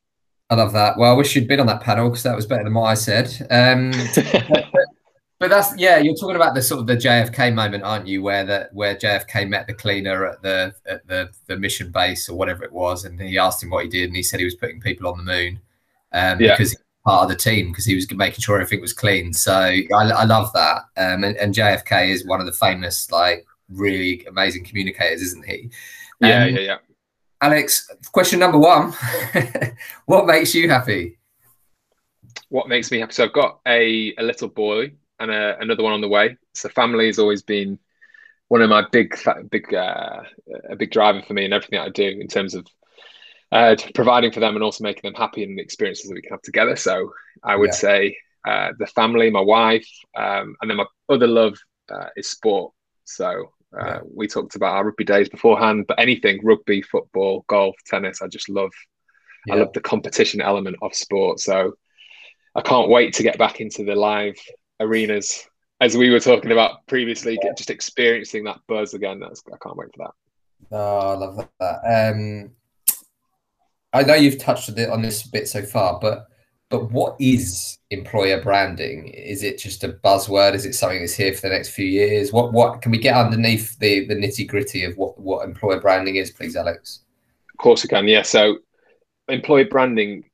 I 0.50 0.54
love 0.54 0.72
that. 0.72 0.96
Well, 0.96 1.12
I 1.12 1.14
wish 1.14 1.36
you'd 1.36 1.46
been 1.46 1.60
on 1.60 1.66
that 1.66 1.82
panel 1.82 2.08
because 2.08 2.22
that 2.24 2.34
was 2.34 2.46
better 2.46 2.64
than 2.64 2.74
what 2.74 2.84
I 2.84 2.94
said. 2.94 3.28
Um, 3.50 3.92
but, 5.38 5.50
that's 5.50 5.76
yeah, 5.76 5.98
you're 5.98 6.14
talking 6.14 6.36
about 6.36 6.54
the 6.54 6.62
sort 6.62 6.80
of 6.80 6.86
the 6.86 6.96
JFK 6.96 7.54
moment, 7.54 7.84
aren't 7.84 8.06
you? 8.06 8.22
Where 8.22 8.44
that 8.44 8.74
where 8.74 8.96
JFK 8.96 9.48
met 9.48 9.66
the 9.66 9.74
cleaner 9.74 10.26
at 10.26 10.42
the 10.42 10.74
at 10.86 11.06
the 11.06 11.30
the 11.46 11.56
mission 11.56 11.90
base 11.90 12.28
or 12.28 12.36
whatever 12.36 12.64
it 12.64 12.72
was, 12.72 13.04
and 13.04 13.20
he 13.20 13.38
asked 13.38 13.62
him 13.62 13.70
what 13.70 13.84
he 13.84 13.90
did, 13.90 14.06
and 14.06 14.16
he 14.16 14.22
said 14.22 14.40
he 14.40 14.44
was 14.44 14.54
putting 14.54 14.80
people 14.80 15.08
on 15.08 15.16
the 15.16 15.24
moon 15.24 15.60
um, 16.12 16.40
yeah. 16.40 16.56
because 16.56 16.76
part 17.04 17.22
of 17.22 17.28
the 17.30 17.36
team 17.36 17.68
because 17.68 17.86
he 17.86 17.94
was 17.94 18.10
making 18.12 18.40
sure 18.40 18.56
everything 18.56 18.80
was 18.80 18.92
clean. 18.92 19.32
So 19.32 19.52
I, 19.52 19.86
I 19.92 20.24
love 20.24 20.52
that. 20.52 20.82
Um, 20.96 21.24
and, 21.24 21.36
and, 21.38 21.54
JFK 21.54 22.10
is 22.10 22.26
one 22.26 22.40
of 22.40 22.46
the 22.46 22.52
famous, 22.52 23.10
like, 23.10 23.46
really 23.70 24.26
amazing 24.26 24.64
communicators, 24.64 25.22
isn't 25.22 25.46
he? 25.46 25.70
Yeah, 26.20 26.44
um, 26.44 26.54
yeah, 26.54 26.60
yeah. 26.60 26.76
Alex, 27.40 27.90
question 28.12 28.40
number 28.40 28.58
one 28.58 28.92
What 30.06 30.26
makes 30.26 30.54
you 30.54 30.68
happy? 30.68 31.18
What 32.50 32.68
makes 32.68 32.90
me 32.90 32.98
happy? 32.98 33.12
So 33.12 33.24
I've 33.24 33.32
got 33.32 33.60
a, 33.66 34.14
a 34.16 34.22
little 34.22 34.48
boy 34.48 34.92
and 35.20 35.30
a, 35.30 35.58
another 35.60 35.82
one 35.82 35.92
on 35.92 36.00
the 36.00 36.08
way. 36.08 36.36
So 36.54 36.68
family 36.68 37.06
has 37.06 37.18
always 37.18 37.42
been 37.42 37.78
one 38.48 38.62
of 38.62 38.70
my 38.70 38.84
big, 38.90 39.16
big, 39.50 39.72
uh, 39.74 40.22
a 40.70 40.76
big 40.76 40.90
driver 40.90 41.22
for 41.22 41.34
me 41.34 41.44
in 41.44 41.52
everything 41.52 41.78
I 41.78 41.90
do 41.90 42.06
in 42.06 42.28
terms 42.28 42.54
of 42.54 42.66
uh, 43.52 43.76
providing 43.94 44.32
for 44.32 44.40
them 44.40 44.54
and 44.54 44.62
also 44.62 44.84
making 44.84 45.02
them 45.02 45.14
happy 45.14 45.42
in 45.42 45.56
the 45.56 45.62
experiences 45.62 46.08
that 46.08 46.14
we 46.14 46.22
can 46.22 46.32
have 46.32 46.42
together. 46.42 46.76
So 46.76 47.12
I 47.42 47.56
would 47.56 47.70
yeah. 47.70 47.74
say 47.74 48.16
uh, 48.46 48.72
the 48.78 48.86
family, 48.86 49.30
my 49.30 49.40
wife, 49.40 49.88
um, 50.16 50.56
and 50.60 50.70
then 50.70 50.76
my 50.78 50.86
other 51.08 51.26
love 51.26 51.58
uh, 51.90 52.08
is 52.16 52.30
sport. 52.30 52.72
So 53.04 53.52
uh, 53.78 53.84
yeah. 53.84 54.00
we 54.14 54.28
talked 54.28 54.56
about 54.56 54.74
our 54.74 54.84
rugby 54.86 55.04
days 55.04 55.28
beforehand, 55.28 55.86
but 55.86 55.98
anything 55.98 56.40
rugby, 56.42 56.82
football, 56.82 57.44
golf, 57.48 57.76
tennis, 57.86 58.22
I 58.22 58.28
just 58.28 58.48
love. 58.48 58.72
Yeah. 59.46 59.54
I 59.54 59.56
love 59.58 59.72
the 59.72 59.80
competition 59.80 60.40
element 60.40 60.76
of 60.82 60.94
sport. 60.94 61.40
So 61.40 61.74
I 62.54 62.60
can't 62.60 62.90
wait 62.90 63.14
to 63.14 63.22
get 63.22 63.38
back 63.38 63.60
into 63.60 63.84
the 63.84 63.94
live 63.94 64.36
arenas 64.80 65.48
as 65.80 65.96
we 65.96 66.10
were 66.10 66.20
talking 66.20 66.52
about 66.52 66.86
previously. 66.86 67.38
Just 67.56 67.70
experiencing 67.70 68.44
that 68.44 68.60
buzz 68.66 68.94
again. 68.94 69.20
That's 69.20 69.42
I 69.52 69.56
can't 69.62 69.76
wait 69.76 69.88
for 69.96 70.06
that. 70.06 70.76
Oh, 70.76 71.10
I 71.10 71.14
love 71.14 71.48
that. 71.60 72.12
Um, 72.14 72.50
I 73.92 74.02
know 74.02 74.14
you've 74.14 74.38
touched 74.38 74.68
on 74.68 75.02
this 75.02 75.24
a 75.24 75.30
bit 75.30 75.48
so 75.48 75.62
far, 75.62 75.98
but 76.00 76.26
but 76.70 76.92
what 76.92 77.16
is 77.18 77.78
employer 77.90 78.42
branding? 78.42 79.08
Is 79.08 79.42
it 79.42 79.58
just 79.58 79.84
a 79.84 79.94
buzzword? 80.04 80.54
Is 80.54 80.66
it 80.66 80.74
something 80.74 81.00
that's 81.00 81.14
here 81.14 81.32
for 81.32 81.42
the 81.42 81.54
next 81.54 81.70
few 81.70 81.86
years? 81.86 82.32
What 82.32 82.52
what 82.52 82.82
can 82.82 82.92
we 82.92 82.98
get 82.98 83.16
underneath 83.16 83.78
the 83.78 84.06
the 84.06 84.14
nitty 84.14 84.46
gritty 84.46 84.84
of 84.84 84.96
what 84.96 85.18
what 85.18 85.46
employer 85.46 85.80
branding 85.80 86.16
is, 86.16 86.30
please, 86.30 86.56
Alex? 86.56 87.00
Of 87.52 87.62
course, 87.62 87.82
we 87.82 87.88
can. 87.88 88.06
Yeah. 88.06 88.22
So, 88.22 88.58
employer 89.28 89.64
branding, 89.64 90.27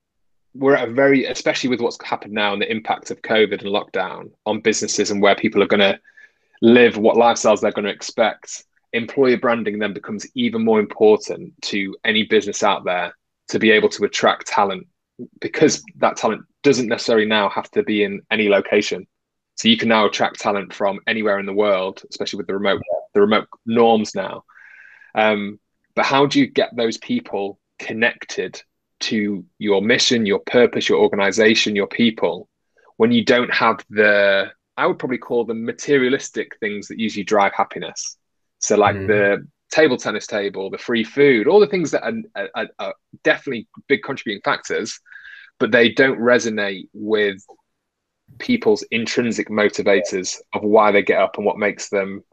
we're 0.54 0.76
at 0.76 0.88
a 0.88 0.92
very, 0.92 1.24
especially 1.26 1.70
with 1.70 1.80
what's 1.80 2.02
happened 2.04 2.32
now 2.32 2.52
and 2.52 2.62
the 2.62 2.70
impact 2.70 3.10
of 3.10 3.22
COVID 3.22 3.62
and 3.62 3.62
lockdown 3.62 4.30
on 4.46 4.60
businesses 4.60 5.10
and 5.10 5.20
where 5.20 5.34
people 5.34 5.62
are 5.62 5.68
going 5.68 5.80
to 5.80 5.98
live, 6.62 6.96
what 6.96 7.16
lifestyles 7.16 7.60
they're 7.60 7.72
going 7.72 7.84
to 7.84 7.90
expect. 7.90 8.64
Employer 8.92 9.36
branding 9.36 9.78
then 9.78 9.92
becomes 9.92 10.26
even 10.34 10.64
more 10.64 10.78
important 10.78 11.60
to 11.62 11.96
any 12.04 12.22
business 12.22 12.62
out 12.62 12.84
there 12.84 13.12
to 13.48 13.58
be 13.58 13.72
able 13.72 13.88
to 13.88 14.04
attract 14.04 14.46
talent 14.46 14.86
because 15.40 15.82
that 15.96 16.16
talent 16.16 16.42
doesn't 16.62 16.88
necessarily 16.88 17.26
now 17.26 17.48
have 17.48 17.70
to 17.72 17.82
be 17.82 18.04
in 18.04 18.22
any 18.30 18.48
location. 18.48 19.06
So 19.56 19.68
you 19.68 19.76
can 19.76 19.88
now 19.88 20.06
attract 20.06 20.40
talent 20.40 20.72
from 20.72 21.00
anywhere 21.06 21.38
in 21.38 21.46
the 21.46 21.52
world, 21.52 22.02
especially 22.10 22.38
with 22.38 22.46
the 22.46 22.54
remote 22.54 22.80
the 23.12 23.20
remote 23.20 23.48
norms 23.66 24.14
now. 24.14 24.44
Um, 25.14 25.60
but 25.94 26.04
how 26.04 26.26
do 26.26 26.40
you 26.40 26.46
get 26.48 26.74
those 26.74 26.98
people 26.98 27.60
connected 27.78 28.60
to 29.10 29.44
your 29.58 29.82
mission, 29.82 30.26
your 30.26 30.40
purpose, 30.40 30.88
your 30.88 30.98
organization, 30.98 31.76
your 31.76 31.86
people, 31.86 32.48
when 32.96 33.12
you 33.12 33.24
don't 33.24 33.52
have 33.52 33.84
the 33.90 34.50
I 34.76 34.86
would 34.86 34.98
probably 34.98 35.18
call 35.18 35.44
them 35.44 35.64
materialistic 35.64 36.56
things 36.58 36.88
that 36.88 36.98
usually 36.98 37.24
drive 37.24 37.52
happiness. 37.54 38.16
So 38.58 38.76
like 38.76 38.96
mm. 38.96 39.06
the 39.06 39.46
table 39.70 39.96
tennis 39.96 40.26
table, 40.26 40.70
the 40.70 40.78
free 40.78 41.04
food, 41.04 41.46
all 41.46 41.60
the 41.60 41.66
things 41.66 41.90
that 41.92 42.02
are, 42.02 42.48
are, 42.54 42.68
are, 42.78 42.94
definitely 43.22 43.68
big 43.88 44.02
contributing 44.02 44.42
factors, 44.44 44.98
but 45.58 45.70
they 45.70 45.90
don't 45.90 46.18
resonate 46.18 46.88
with 46.92 47.44
people's 48.38 48.82
intrinsic 48.90 49.48
motivators 49.48 50.38
of 50.52 50.62
why 50.62 50.90
they 50.90 51.02
get 51.02 51.20
up 51.20 51.36
and 51.36 51.46
what 51.46 51.58
makes 51.58 51.88
them 51.88 52.24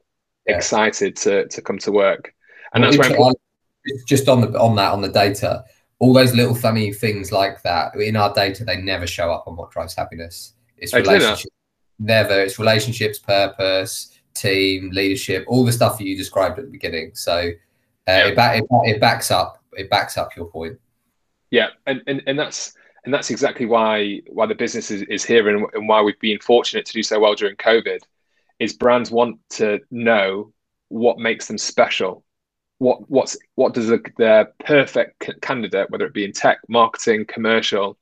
yeah. 0.48 0.56
excited 0.56 1.16
to, 1.16 1.48
to 1.50 1.62
come 1.62 1.78
to 1.78 1.92
work. 1.92 2.34
And 2.74 2.82
well, 2.82 2.92
that's 2.92 3.10
where 3.10 3.34
just 4.08 4.30
on 4.30 4.42
the 4.42 4.60
on 4.60 4.76
that 4.76 4.92
on 4.92 5.02
the 5.02 5.10
data, 5.10 5.64
all 6.02 6.14
those 6.14 6.34
little 6.34 6.56
funny 6.56 6.92
things 6.92 7.32
like 7.32 7.62
that 7.62 7.96
in 7.96 8.16
our 8.16 8.34
data, 8.34 8.66
they 8.66 8.82
never 8.82 9.06
show 9.06 9.32
up 9.32 9.48
on 9.48 9.56
what 9.56 9.70
drives 9.70 9.96
happiness. 9.96 10.54
It's 10.78 10.94
relationships, 10.94 11.56
never. 12.00 12.42
It's 12.42 12.58
relationships, 12.58 13.20
purpose, 13.20 14.20
team, 14.34 14.90
leadership, 14.92 15.46
all 15.48 15.64
the 15.64 15.72
stuff 15.72 16.00
that 16.00 16.06
you 16.06 16.18
described 16.18 16.58
at 16.58 16.66
the 16.66 16.72
beginning. 16.72 17.12
So 17.14 17.34
uh, 17.34 17.52
yeah. 18.08 18.28
it, 18.28 18.36
back, 18.36 18.60
it, 18.60 18.66
it 18.86 19.00
backs 19.00 19.30
up 19.30 19.62
it 19.74 19.90
backs 19.90 20.18
up 20.18 20.36
your 20.36 20.46
point. 20.46 20.80
Yeah, 21.52 21.68
and 21.86 22.02
and, 22.08 22.22
and 22.28 22.38
that's 22.38 22.74
and 23.06 23.14
that's 23.14 23.30
exactly 23.30 23.66
why 23.66 24.22
why 24.28 24.46
the 24.46 24.56
business 24.56 24.92
is, 24.92 25.04
is 25.04 25.24
here 25.24 25.50
and, 25.50 25.68
and 25.74 25.88
why 25.88 26.02
we've 26.02 26.20
been 26.20 26.40
fortunate 26.40 26.86
to 26.88 26.94
do 26.94 27.04
so 27.04 27.20
well 27.20 27.36
during 27.36 27.56
COVID. 27.58 28.00
Is 28.60 28.74
brands 28.74 29.12
want 29.12 29.40
to 29.52 29.80
know 29.90 30.52
what 30.90 31.20
makes 31.20 31.48
them 31.48 31.58
special, 31.58 32.24
what 32.82 33.08
what's 33.12 33.38
what 33.54 33.76
does 33.76 33.92
a, 33.92 34.00
their 34.18 34.52
perfect 34.66 35.30
candidate, 35.42 35.92
whether 35.92 36.08
it 36.08 36.16
be 36.16 36.26
in 36.26 36.34
tech, 36.34 36.58
marketing, 36.68 37.26
commercial, 37.28 37.96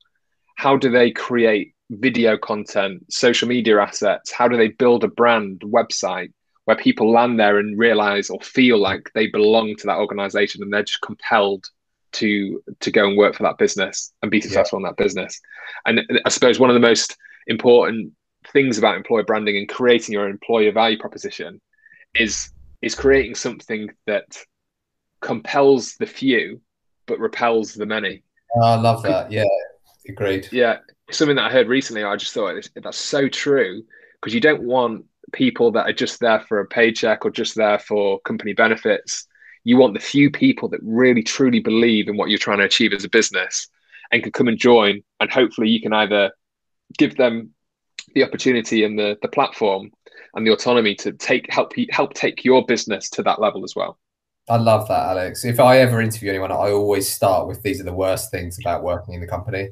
how 0.56 0.74
do 0.74 0.90
they 0.90 1.10
create 1.10 1.74
video 1.90 2.38
content, 2.38 3.04
social 3.12 3.46
media 3.46 3.78
assets? 3.78 4.32
How 4.32 4.48
do 4.48 4.56
they 4.56 4.68
build 4.68 5.04
a 5.04 5.08
brand 5.08 5.60
website 5.60 6.32
where 6.64 6.78
people 6.78 7.12
land 7.12 7.38
there 7.38 7.58
and 7.58 7.78
realize 7.78 8.30
or 8.30 8.40
feel 8.40 8.78
like 8.78 9.10
they 9.14 9.26
belong 9.26 9.76
to 9.76 9.86
that 9.86 9.98
organization 9.98 10.62
and 10.62 10.72
they're 10.72 10.82
just 10.82 11.02
compelled 11.02 11.66
to 12.12 12.62
to 12.80 12.90
go 12.90 13.06
and 13.06 13.18
work 13.18 13.34
for 13.34 13.42
that 13.42 13.58
business 13.58 14.14
and 14.22 14.30
be 14.30 14.40
successful 14.40 14.80
yeah. 14.80 14.86
in 14.86 14.90
that 14.90 15.02
business? 15.02 15.38
And 15.84 15.98
uh, 15.98 16.20
I 16.24 16.30
suppose 16.30 16.58
one 16.58 16.70
of 16.70 16.74
the 16.74 16.80
most 16.80 17.18
important 17.48 18.14
things 18.50 18.78
about 18.78 18.96
employer 18.96 19.24
branding 19.24 19.58
and 19.58 19.68
creating 19.68 20.14
your 20.14 20.26
employer 20.26 20.72
value 20.72 20.98
proposition 20.98 21.60
is 22.14 22.50
is 22.80 22.94
creating 22.94 23.34
something 23.34 23.90
that 24.06 24.42
compels 25.20 25.96
the 25.96 26.06
few 26.06 26.60
but 27.06 27.18
repels 27.18 27.74
the 27.74 27.86
many. 27.86 28.22
Oh, 28.54 28.60
I 28.60 28.76
love 28.76 29.02
that. 29.02 29.32
Yeah, 29.32 29.44
agreed. 30.08 30.48
Yeah, 30.52 30.78
something 31.10 31.36
that 31.36 31.46
I 31.46 31.50
heard 31.50 31.68
recently. 31.68 32.04
I 32.04 32.16
just 32.16 32.32
thought 32.32 32.68
that's 32.76 32.96
so 32.96 33.28
true 33.28 33.82
because 34.14 34.32
you 34.32 34.40
don't 34.40 34.62
want 34.62 35.04
people 35.32 35.72
that 35.72 35.88
are 35.88 35.92
just 35.92 36.20
there 36.20 36.40
for 36.40 36.60
a 36.60 36.66
paycheck 36.66 37.24
or 37.24 37.30
just 37.30 37.56
there 37.56 37.78
for 37.78 38.20
company 38.20 38.52
benefits. 38.52 39.26
You 39.64 39.76
want 39.76 39.94
the 39.94 40.00
few 40.00 40.30
people 40.30 40.68
that 40.70 40.80
really 40.82 41.22
truly 41.22 41.60
believe 41.60 42.08
in 42.08 42.16
what 42.16 42.30
you're 42.30 42.38
trying 42.38 42.58
to 42.58 42.64
achieve 42.64 42.92
as 42.92 43.04
a 43.04 43.10
business 43.10 43.68
and 44.10 44.22
can 44.22 44.32
come 44.32 44.48
and 44.48 44.58
join. 44.58 45.02
And 45.20 45.30
hopefully, 45.30 45.68
you 45.68 45.80
can 45.80 45.92
either 45.92 46.30
give 46.96 47.16
them 47.16 47.50
the 48.14 48.24
opportunity 48.24 48.84
and 48.84 48.98
the 48.98 49.18
the 49.20 49.28
platform 49.28 49.90
and 50.34 50.46
the 50.46 50.52
autonomy 50.52 50.94
to 50.94 51.12
take 51.12 51.52
help 51.52 51.72
help 51.90 52.14
take 52.14 52.44
your 52.44 52.64
business 52.64 53.10
to 53.10 53.22
that 53.24 53.40
level 53.40 53.64
as 53.64 53.74
well. 53.74 53.98
I 54.50 54.56
love 54.56 54.88
that, 54.88 55.10
Alex. 55.10 55.44
If 55.44 55.60
I 55.60 55.78
ever 55.78 56.00
interview 56.00 56.30
anyone, 56.30 56.50
I 56.50 56.72
always 56.72 57.08
start 57.08 57.46
with 57.46 57.62
these 57.62 57.80
are 57.80 57.84
the 57.84 57.92
worst 57.92 58.32
things 58.32 58.58
about 58.58 58.82
working 58.82 59.14
in 59.14 59.20
the 59.20 59.26
company 59.26 59.70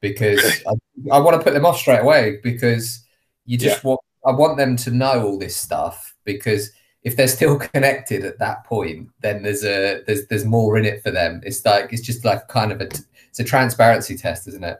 because 0.00 0.62
I, 0.66 0.72
I, 1.16 1.18
want 1.18 1.36
to 1.36 1.42
put 1.42 1.52
them 1.52 1.66
off 1.66 1.78
straight 1.78 2.00
away 2.00 2.38
because 2.42 3.04
you 3.44 3.58
just 3.58 3.82
yeah. 3.82 3.88
want 3.88 4.00
I 4.24 4.30
want 4.30 4.56
them 4.56 4.76
to 4.76 4.90
know 4.92 5.26
all 5.26 5.38
this 5.38 5.56
stuff 5.56 6.14
because 6.24 6.70
if 7.02 7.16
they're 7.16 7.26
still 7.26 7.58
connected 7.74 8.24
at 8.24 8.38
that 8.38 8.64
point, 8.64 9.08
then 9.20 9.42
there's 9.42 9.64
a 9.64 10.02
there's 10.06 10.26
there's 10.28 10.44
more 10.44 10.76
in 10.76 10.84
it 10.84 11.02
for 11.02 11.10
them. 11.10 11.40
It's 11.44 11.64
like 11.64 11.92
it's 11.92 12.02
just 12.02 12.24
like 12.24 12.46
kind 12.46 12.70
of 12.70 12.80
a 12.80 12.84
it's 12.84 13.40
a 13.40 13.44
transparency 13.44 14.16
test, 14.16 14.46
isn't 14.46 14.64
it? 14.64 14.78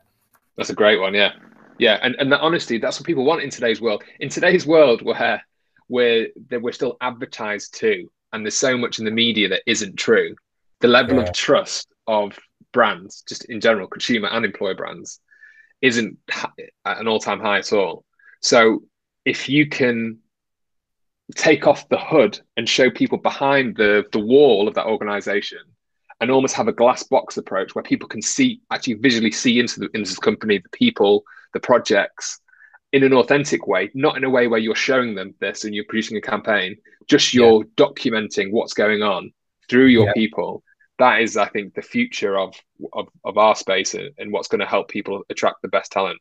That's 0.57 0.71
a 0.71 0.75
great 0.75 1.01
one, 1.01 1.15
yeah, 1.15 1.33
yeah, 1.79 1.99
and 2.03 2.15
and 2.21 2.31
that 2.31 2.41
honesty 2.41 2.79
that's 2.79 3.01
what 3.01 3.07
people 3.07 3.25
want 3.25 3.43
in 3.43 3.51
today's 3.51 3.81
world. 3.81 4.05
In 4.21 4.29
today's 4.29 4.65
world 4.65 5.03
where 5.03 5.43
where 5.89 6.29
we're 6.51 6.73
still 6.73 6.97
advertised 7.01 7.75
to, 7.81 8.09
and 8.33 8.45
there's 8.45 8.57
so 8.57 8.77
much 8.77 8.99
in 8.99 9.05
the 9.05 9.11
media 9.11 9.49
that 9.49 9.63
isn't 9.67 9.97
true. 9.97 10.35
The 10.81 10.89
level 10.89 11.17
yeah. 11.17 11.23
of 11.23 11.33
trust 11.33 11.89
of 12.07 12.39
brands, 12.73 13.23
just 13.29 13.45
in 13.47 13.61
general, 13.61 13.87
consumer 13.87 14.29
and 14.29 14.45
employer 14.45 14.75
brands, 14.75 15.21
isn't 15.83 16.19
at 16.85 16.99
an 17.01 17.09
all 17.09 17.21
time 17.21 17.41
high 17.41 17.59
at 17.59 17.73
all. 17.73 18.05
So 18.41 18.83
if 19.25 19.49
you 19.49 19.69
can 19.69 20.19
take 21.37 21.67
off 21.67 21.89
the 21.89 21.99
hood 21.99 22.41
and 22.57 22.69
show 22.69 22.91
people 22.91 23.19
behind 23.19 23.77
the, 23.77 24.05
the 24.13 24.19
wall 24.19 24.67
of 24.69 24.75
that 24.75 24.87
organization 24.87 25.59
and 26.21 26.31
almost 26.31 26.55
have 26.55 26.69
a 26.69 26.73
glass 26.73 27.03
box 27.05 27.37
approach 27.37 27.75
where 27.75 27.83
people 27.83 28.09
can 28.09 28.21
see 28.21 28.61
actually 28.71 28.95
visually 28.95 29.31
see 29.31 29.59
into 29.59 29.81
the 29.81 29.89
into 29.95 30.15
the 30.15 30.21
company, 30.21 30.59
the 30.59 30.69
people, 30.71 31.25
the 31.55 31.61
projects 31.61 32.40
in 32.93 33.05
an 33.05 33.13
authentic 33.13 33.67
way, 33.67 33.91
not 33.95 34.17
in 34.17 34.25
a 34.25 34.31
way 34.31 34.49
where 34.49 34.59
you're 34.59 34.75
showing 34.75 35.15
them 35.15 35.35
this 35.41 35.65
and 35.65 35.75
you're 35.75 35.85
producing 35.89 36.17
a 36.17 36.21
campaign, 36.21 36.77
just 37.07 37.33
you're 37.33 37.65
yeah. 37.65 37.85
documenting 37.85 38.51
what's 38.51 38.75
going 38.75 39.03
on 39.03 39.33
through 39.69 39.87
your 39.87 40.07
yeah. 40.07 40.13
people. 40.15 40.63
That 40.99 41.21
is, 41.23 41.37
I 41.37 41.49
think, 41.49 41.75
the 41.75 41.83
future 41.83 42.39
of 42.39 42.55
of, 42.93 43.09
of 43.25 43.39
our 43.39 43.55
space 43.55 43.95
and, 43.95 44.11
and 44.19 44.33
what's 44.33 44.49
going 44.49 44.61
to 44.61 44.67
help 44.67 44.89
people 44.89 45.23
attract 45.31 45.63
the 45.63 45.69
best 45.69 45.93
talent. 45.93 46.19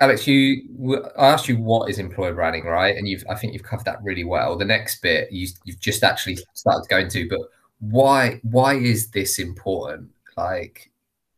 Alex, 0.00 0.26
you 0.26 1.00
I 1.16 1.28
asked 1.28 1.48
you 1.48 1.58
what 1.58 1.88
is 1.88 1.98
employer 1.98 2.34
branding, 2.34 2.64
right? 2.64 2.96
And 2.96 3.08
you've 3.08 3.24
I 3.28 3.34
think 3.34 3.52
you've 3.52 3.62
covered 3.62 3.84
that 3.86 4.02
really 4.02 4.24
well. 4.24 4.56
The 4.56 4.64
next 4.64 5.00
bit 5.00 5.32
you 5.32 5.48
you've 5.64 5.80
just 5.80 6.04
actually 6.04 6.38
started 6.54 6.82
to 6.82 6.88
go 6.88 6.98
into, 6.98 7.28
but 7.28 7.40
why 7.80 8.40
why 8.42 8.74
is 8.74 9.10
this 9.10 9.38
important? 9.38 10.10
Like 10.36 10.91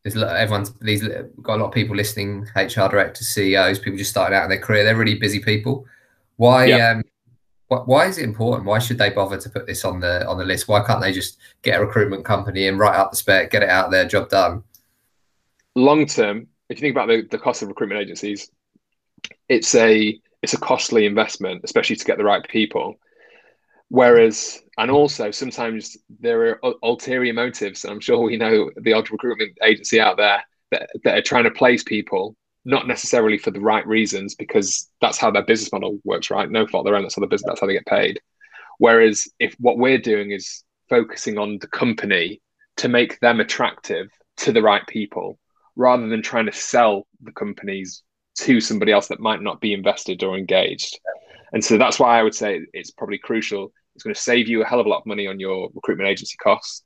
there's 0.05 0.17
everyone's 0.17 0.73
these 0.81 1.03
got 1.43 1.57
a 1.57 1.61
lot 1.63 1.69
of 1.69 1.73
people 1.73 1.97
listening, 1.97 2.43
HR 2.55 2.89
directors, 2.89 3.27
CEOs, 3.29 3.79
people 3.79 3.99
just 3.99 4.11
starting 4.11 4.37
out 4.37 4.45
in 4.45 4.51
their 4.51 4.61
career. 4.61 4.85
They're 4.85 4.97
really 4.97 5.15
busy 5.15 5.41
people. 5.41 5.87
Why 6.37 6.67
yeah. 6.67 6.91
um 6.91 7.03
why 7.69 8.07
is 8.07 8.19
it 8.19 8.25
important? 8.25 8.67
Why 8.67 8.79
should 8.79 8.99
they 8.99 9.11
bother 9.11 9.39
to 9.39 9.51
put 9.51 9.67
this 9.67 9.85
on 9.85 10.01
the 10.01 10.27
on 10.29 10.37
the 10.37 10.45
list? 10.45 10.69
Why 10.69 10.85
can't 10.85 11.01
they 11.01 11.13
just 11.13 11.39
get 11.63 11.81
a 11.81 11.85
recruitment 11.85 12.25
company 12.25 12.69
and 12.69 12.79
write 12.79 12.95
up 12.95 13.11
the 13.11 13.17
spec, 13.17 13.51
get 13.51 13.63
it 13.63 13.71
out 13.71 13.91
there, 13.91 14.05
job 14.07 14.29
done? 14.29 14.63
Long 15.75 16.07
term, 16.07 16.47
if 16.69 16.79
you 16.79 16.83
think 16.83 16.95
about 16.95 17.09
the, 17.09 17.27
the 17.31 17.39
cost 17.39 17.63
of 17.63 17.69
recruitment 17.69 18.01
agencies, 18.01 18.51
it's 19.49 19.75
a 19.75 20.21
it's 20.43 20.53
a 20.53 20.59
costly 20.59 21.07
investment, 21.07 21.63
especially 21.65 21.97
to 21.97 22.05
get 22.05 22.19
the 22.19 22.25
right 22.25 22.47
people. 22.47 22.97
Whereas, 23.89 24.61
and 24.79 24.91
also 24.91 25.31
sometimes 25.31 25.97
there 26.21 26.59
are 26.65 26.75
ulterior 26.83 27.33
motives. 27.33 27.85
I'm 27.85 28.01
sure 28.01 28.19
we 28.19 28.37
know 28.37 28.71
the 28.77 28.93
odd 28.93 29.11
recruitment 29.11 29.57
agency 29.63 30.01
out 30.01 30.17
there 30.17 30.43
that, 30.71 30.91
that 31.05 31.19
are 31.19 31.23
trying 31.23 31.45
to 31.45 31.51
place 31.51 31.83
people 31.83 32.37
not 32.65 32.87
necessarily 32.87 33.39
for 33.39 33.51
the 33.51 33.61
right 33.61 33.87
reasons 33.87 34.35
because 34.35 34.91
that's 35.01 35.19
how 35.19 35.31
their 35.31 35.45
business 35.45 35.73
model 35.73 35.99
works, 36.05 36.31
right? 36.31 36.51
No 36.51 36.67
fault 36.67 36.83
of 36.83 36.87
their 36.87 36.97
own. 36.97 37.03
That's 37.03 37.15
how 37.15 37.21
the 37.21 37.27
business. 37.27 37.49
That's 37.49 37.61
how 37.61 37.67
they 37.67 37.75
get 37.75 37.87
paid. 37.87 38.21
Whereas 38.79 39.29
if 39.39 39.55
what 39.59 39.79
we're 39.79 39.99
doing 39.99 40.33
is 40.33 40.65
focusing 40.89 41.39
on 41.39 41.59
the 41.61 41.69
company 41.69 42.41
to 42.79 42.89
make 42.89 43.21
them 43.21 43.41
attractive 43.41 44.09
to 44.39 44.53
the 44.53 44.63
right 44.63 44.85
people, 44.87 45.39
rather 45.77 46.09
than 46.09 46.23
trying 46.23 46.47
to 46.47 46.53
sell 46.53 47.07
the 47.23 47.33
companies 47.33 48.03
to 48.37 48.61
somebody 48.61 48.93
else 48.93 49.09
that 49.09 49.21
might 49.21 49.43
not 49.43 49.61
be 49.61 49.73
invested 49.73 50.23
or 50.23 50.37
engaged. 50.37 50.99
And 51.53 51.65
so 51.65 51.79
that's 51.79 52.01
why 52.01 52.19
I 52.19 52.23
would 52.23 52.35
say 52.35 52.63
it's 52.73 52.91
probably 52.91 53.19
crucial. 53.19 53.73
It's 53.95 54.05
going 54.05 54.15
to 54.15 54.21
save 54.21 54.49
you 54.49 54.63
a 54.63 54.67
hell 54.67 54.81
of 54.81 54.87
a 54.87 54.89
lot 54.89 55.01
of 55.01 55.07
money 55.07 55.27
on 55.27 55.39
your 55.41 55.71
recruitment 55.75 56.09
agency 56.09 56.37
costs. 56.43 56.83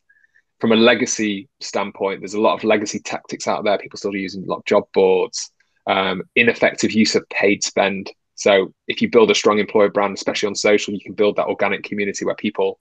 From 0.61 0.73
a 0.73 0.77
legacy 0.77 1.49
standpoint, 1.61 2.21
there's 2.21 2.35
a 2.35 2.41
lot 2.41 2.55
of 2.55 2.65
legacy 2.65 3.01
tactics 3.01 3.47
out 3.47 3.65
there. 3.65 3.79
People 3.79 3.99
still 3.99 4.15
using 4.15 4.47
of 4.51 4.65
job 4.65 4.85
boards, 4.93 5.51
um, 5.87 6.23
ineffective 6.35 6.93
use 6.93 7.15
of 7.15 7.29
paid 7.29 7.63
spend. 7.63 8.11
So 8.35 8.73
if 8.87 9.01
you 9.01 9.09
build 9.09 9.31
a 9.31 9.35
strong 9.35 9.59
employer 9.59 9.89
brand, 9.89 10.15
especially 10.15 10.49
on 10.49 10.55
social, 10.55 10.95
you 10.95 11.01
can 11.01 11.15
build 11.15 11.37
that 11.37 11.47
organic 11.47 11.85
community 11.85 12.25
where 12.25 12.35
people 12.35 12.79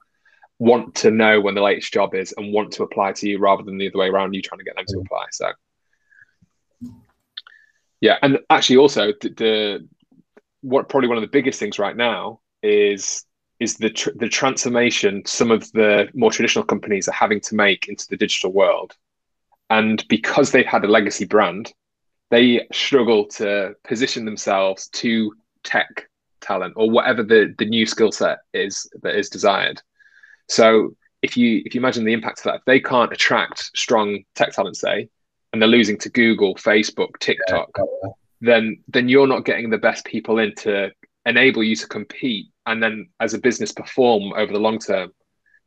want 0.59 0.95
to 0.95 1.11
know 1.11 1.39
when 1.39 1.55
the 1.55 1.61
latest 1.61 1.93
job 1.93 2.15
is 2.15 2.33
and 2.35 2.51
want 2.51 2.73
to 2.73 2.83
apply 2.83 3.11
to 3.13 3.29
you 3.29 3.39
rather 3.39 3.63
than 3.63 3.77
the 3.77 3.87
other 3.87 3.99
way 3.99 4.07
around, 4.07 4.33
you 4.33 4.41
trying 4.41 4.59
to 4.59 4.65
get 4.65 4.75
them 4.75 4.85
to 4.87 4.99
apply. 4.99 5.25
So 5.31 5.51
yeah, 8.01 8.17
and 8.21 8.39
actually, 8.49 8.77
also 8.77 9.13
the, 9.19 9.29
the 9.29 9.87
what 10.61 10.89
probably 10.89 11.09
one 11.09 11.17
of 11.17 11.21
the 11.21 11.27
biggest 11.27 11.59
things 11.59 11.79
right 11.79 11.95
now 11.95 12.41
is 12.61 13.23
is 13.59 13.77
the 13.77 13.89
tr- 13.89 14.11
the 14.15 14.29
transformation 14.29 15.23
some 15.25 15.51
of 15.51 15.71
the 15.71 16.07
more 16.13 16.31
traditional 16.31 16.65
companies 16.65 17.07
are 17.07 17.13
having 17.13 17.41
to 17.41 17.55
make 17.55 17.87
into 17.87 18.07
the 18.09 18.17
digital 18.17 18.51
world, 18.51 18.95
and 19.69 20.07
because 20.07 20.51
they've 20.51 20.65
had 20.65 20.85
a 20.85 20.87
legacy 20.87 21.25
brand, 21.25 21.73
they 22.29 22.67
struggle 22.71 23.25
to 23.25 23.73
position 23.83 24.25
themselves 24.25 24.89
to 24.89 25.33
tech 25.63 26.09
talent 26.41 26.73
or 26.77 26.89
whatever 26.89 27.23
the 27.23 27.53
the 27.57 27.65
new 27.65 27.85
skill 27.85 28.11
set 28.11 28.39
is 28.53 28.89
that 29.01 29.15
is 29.15 29.29
desired. 29.29 29.81
So 30.49 30.95
if 31.21 31.35
you 31.35 31.61
if 31.65 31.73
you 31.73 31.81
imagine 31.81 32.05
the 32.05 32.13
impact 32.13 32.39
of 32.39 32.43
that, 32.45 32.55
if 32.55 32.65
they 32.65 32.79
can't 32.79 33.11
attract 33.11 33.71
strong 33.75 34.23
tech 34.35 34.53
talent, 34.53 34.77
say, 34.77 35.09
and 35.51 35.61
they're 35.61 35.67
losing 35.67 35.97
to 35.99 36.09
Google, 36.09 36.55
Facebook, 36.55 37.19
TikTok, 37.19 37.69
yeah. 37.77 38.09
then 38.41 38.83
then 38.87 39.09
you're 39.09 39.27
not 39.27 39.45
getting 39.45 39.69
the 39.69 39.77
best 39.77 40.05
people 40.05 40.39
in 40.39 40.53
to 40.55 40.91
enable 41.25 41.63
you 41.63 41.75
to 41.75 41.87
compete 41.87 42.47
and 42.67 42.83
then 42.83 43.09
as 43.19 43.33
a 43.33 43.39
business 43.39 43.71
perform 43.71 44.33
over 44.33 44.53
the 44.53 44.59
long 44.59 44.77
term. 44.77 45.11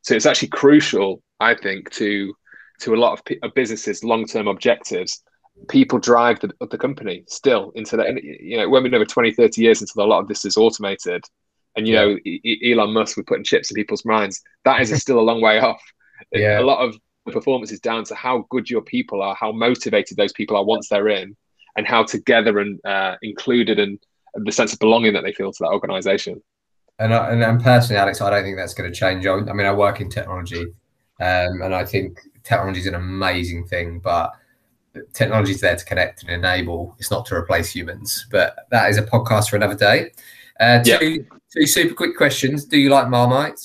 So 0.02 0.14
it's 0.14 0.26
actually 0.26 0.48
crucial, 0.48 1.22
I 1.40 1.54
think, 1.54 1.90
to 1.92 2.32
to 2.80 2.94
a 2.94 2.96
lot 2.96 3.12
of, 3.12 3.36
of 3.42 3.54
businesses' 3.54 4.04
long 4.04 4.26
term 4.26 4.46
objectives. 4.46 5.22
People 5.68 5.98
drive 5.98 6.40
the, 6.40 6.50
the 6.70 6.78
company 6.78 7.24
still 7.26 7.72
into 7.74 7.96
that. 7.96 8.22
You 8.22 8.58
know, 8.58 8.68
when 8.68 8.82
we 8.82 8.94
over 8.94 9.04
20, 9.04 9.32
30 9.32 9.60
years 9.60 9.80
until 9.80 10.04
a 10.04 10.06
lot 10.06 10.20
of 10.20 10.28
this 10.28 10.44
is 10.44 10.56
automated, 10.56 11.24
and 11.76 11.86
you 11.86 11.94
yeah. 11.94 12.04
know, 12.04 12.18
e- 12.24 12.72
Elon 12.72 12.92
Musk, 12.92 13.16
we're 13.16 13.24
putting 13.24 13.44
chips 13.44 13.70
in 13.70 13.74
people's 13.74 14.04
minds. 14.04 14.40
That 14.64 14.80
is 14.80 14.90
still 15.02 15.18
a 15.18 15.22
long 15.22 15.40
way 15.40 15.58
off. 15.58 15.82
Yeah. 16.32 16.60
A 16.60 16.62
lot 16.62 16.78
of 16.78 16.96
the 17.26 17.32
performance 17.32 17.72
is 17.72 17.80
down 17.80 18.04
to 18.04 18.14
how 18.14 18.46
good 18.50 18.70
your 18.70 18.82
people 18.82 19.22
are, 19.22 19.34
how 19.34 19.52
motivated 19.52 20.16
those 20.16 20.32
people 20.32 20.56
are 20.56 20.64
once 20.64 20.88
they're 20.88 21.08
in, 21.08 21.36
and 21.76 21.86
how 21.86 22.04
together 22.04 22.58
and 22.58 22.80
uh, 22.84 23.16
included 23.22 23.78
and, 23.78 23.98
and, 24.34 24.46
the 24.46 24.52
sense 24.52 24.72
of 24.72 24.78
belonging 24.78 25.12
that 25.12 25.22
they 25.22 25.32
feel 25.32 25.52
to 25.52 25.58
that 25.60 25.70
organization. 25.70 26.42
And, 27.00 27.12
I, 27.14 27.30
and, 27.32 27.42
and 27.42 27.60
personally, 27.60 27.98
Alex, 27.98 28.20
I 28.20 28.30
don't 28.30 28.44
think 28.44 28.56
that's 28.56 28.74
going 28.74 28.92
to 28.92 28.96
change. 28.96 29.26
I, 29.26 29.32
I 29.32 29.52
mean, 29.52 29.66
I 29.66 29.72
work 29.72 30.00
in 30.00 30.08
technology, 30.08 30.62
um, 31.18 31.62
and 31.62 31.74
I 31.74 31.84
think 31.84 32.20
technology 32.44 32.80
is 32.80 32.86
an 32.86 32.94
amazing 32.94 33.66
thing, 33.66 34.00
but 34.00 34.32
technology 35.12 35.52
is 35.52 35.60
there 35.60 35.76
to 35.76 35.84
connect 35.84 36.22
and 36.22 36.30
enable. 36.30 36.94
It's 36.98 37.10
not 37.10 37.26
to 37.26 37.34
replace 37.34 37.72
humans. 37.72 38.26
But 38.30 38.56
that 38.70 38.90
is 38.90 38.98
a 38.98 39.02
podcast 39.02 39.50
for 39.50 39.56
another 39.56 39.74
day. 39.74 40.12
Uh, 40.58 40.82
two, 40.82 40.90
yeah. 40.90 41.22
two 41.54 41.66
super 41.66 41.94
quick 41.94 42.16
questions. 42.16 42.64
Do 42.64 42.78
you 42.78 42.90
like 42.90 43.08
Marmite? 43.08 43.60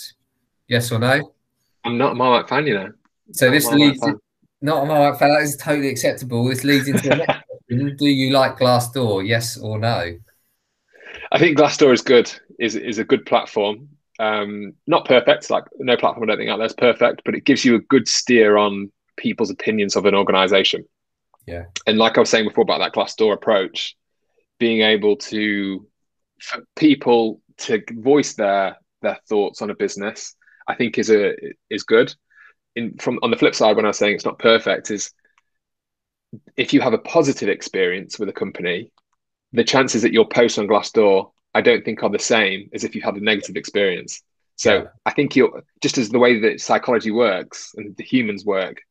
Yes 0.67 0.91
or 0.91 0.99
no? 0.99 1.33
I'm 1.83 1.97
not 1.97 2.13
a 2.13 2.15
Marmite 2.15 2.49
fan, 2.49 2.67
you 2.67 2.73
know. 2.73 2.91
So 3.31 3.51
this 3.51 3.69
leads 3.71 3.99
to, 4.01 4.19
not 4.61 4.83
a 4.83 4.85
Marmite 4.85 5.19
fan. 5.19 5.29
That 5.29 5.41
is 5.41 5.57
totally 5.57 5.89
acceptable. 5.89 6.47
This 6.47 6.63
leads 6.63 6.87
into 6.87 7.09
the 7.09 7.15
next 7.17 7.43
question. 7.67 7.97
Do 7.97 8.05
you 8.05 8.33
like 8.33 8.57
Glassdoor? 8.57 9.27
Yes 9.27 9.57
or 9.57 9.77
no? 9.79 10.17
I 11.31 11.39
think 11.39 11.57
Glassdoor 11.57 11.93
is 11.93 12.01
good. 12.01 12.31
Is 12.59 12.75
is 12.75 12.97
a 12.97 13.03
good 13.03 13.25
platform. 13.25 13.89
Um, 14.19 14.73
not 14.87 15.05
perfect. 15.05 15.49
Like 15.49 15.65
no 15.77 15.97
platform 15.97 16.23
I 16.23 16.27
don't 16.27 16.37
think 16.37 16.49
out 16.49 16.57
there 16.57 16.65
is 16.65 16.73
perfect, 16.73 17.21
but 17.25 17.35
it 17.35 17.45
gives 17.45 17.65
you 17.65 17.75
a 17.75 17.79
good 17.79 18.07
steer 18.07 18.57
on 18.57 18.91
people's 19.17 19.49
opinions 19.49 19.95
of 19.95 20.05
an 20.05 20.15
organization. 20.15 20.85
Yeah. 21.45 21.65
And 21.85 21.97
like 21.97 22.17
I 22.17 22.21
was 22.21 22.29
saying 22.29 22.47
before 22.47 22.63
about 22.63 22.79
that 22.79 22.93
Glassdoor 22.93 23.33
approach, 23.33 23.95
being 24.59 24.81
able 24.81 25.17
to 25.17 25.87
for 26.41 26.63
people 26.75 27.41
to 27.57 27.81
voice 27.91 28.33
their 28.33 28.77
their 29.01 29.19
thoughts 29.27 29.61
on 29.61 29.69
a 29.69 29.75
business, 29.75 30.35
I 30.67 30.75
think 30.75 30.97
is 30.97 31.11
a 31.11 31.35
is 31.69 31.83
good 31.83 32.13
in 32.75 32.97
from 32.97 33.19
on 33.23 33.31
the 33.31 33.37
flip 33.37 33.55
side, 33.55 33.75
when 33.75 33.85
I 33.85 33.89
was 33.89 33.97
saying 33.97 34.15
it's 34.15 34.25
not 34.25 34.39
perfect, 34.39 34.91
is 34.91 35.11
if 36.57 36.73
you 36.73 36.81
have 36.81 36.93
a 36.93 36.99
positive 36.99 37.49
experience 37.49 38.19
with 38.19 38.29
a 38.29 38.33
company, 38.33 38.91
the 39.53 39.63
chances 39.63 40.01
that 40.01 40.13
your 40.13 40.27
post 40.27 40.59
on 40.59 40.67
Glassdoor, 40.67 41.31
I 41.55 41.61
don't 41.61 41.83
think 41.83 42.03
are 42.03 42.09
the 42.09 42.19
same 42.19 42.69
as 42.73 42.83
if 42.83 42.93
you 42.93 43.01
had 43.01 43.15
a 43.15 43.23
negative 43.23 43.55
experience. 43.55 44.21
So 44.57 44.73
yeah. 44.73 44.83
I 45.05 45.11
think 45.11 45.35
you're 45.35 45.63
just 45.81 45.97
as 45.97 46.09
the 46.09 46.19
way 46.19 46.39
that 46.41 46.61
psychology 46.61 47.11
works 47.11 47.73
and 47.77 47.95
the 47.95 48.03
humans 48.03 48.45
work. 48.45 48.81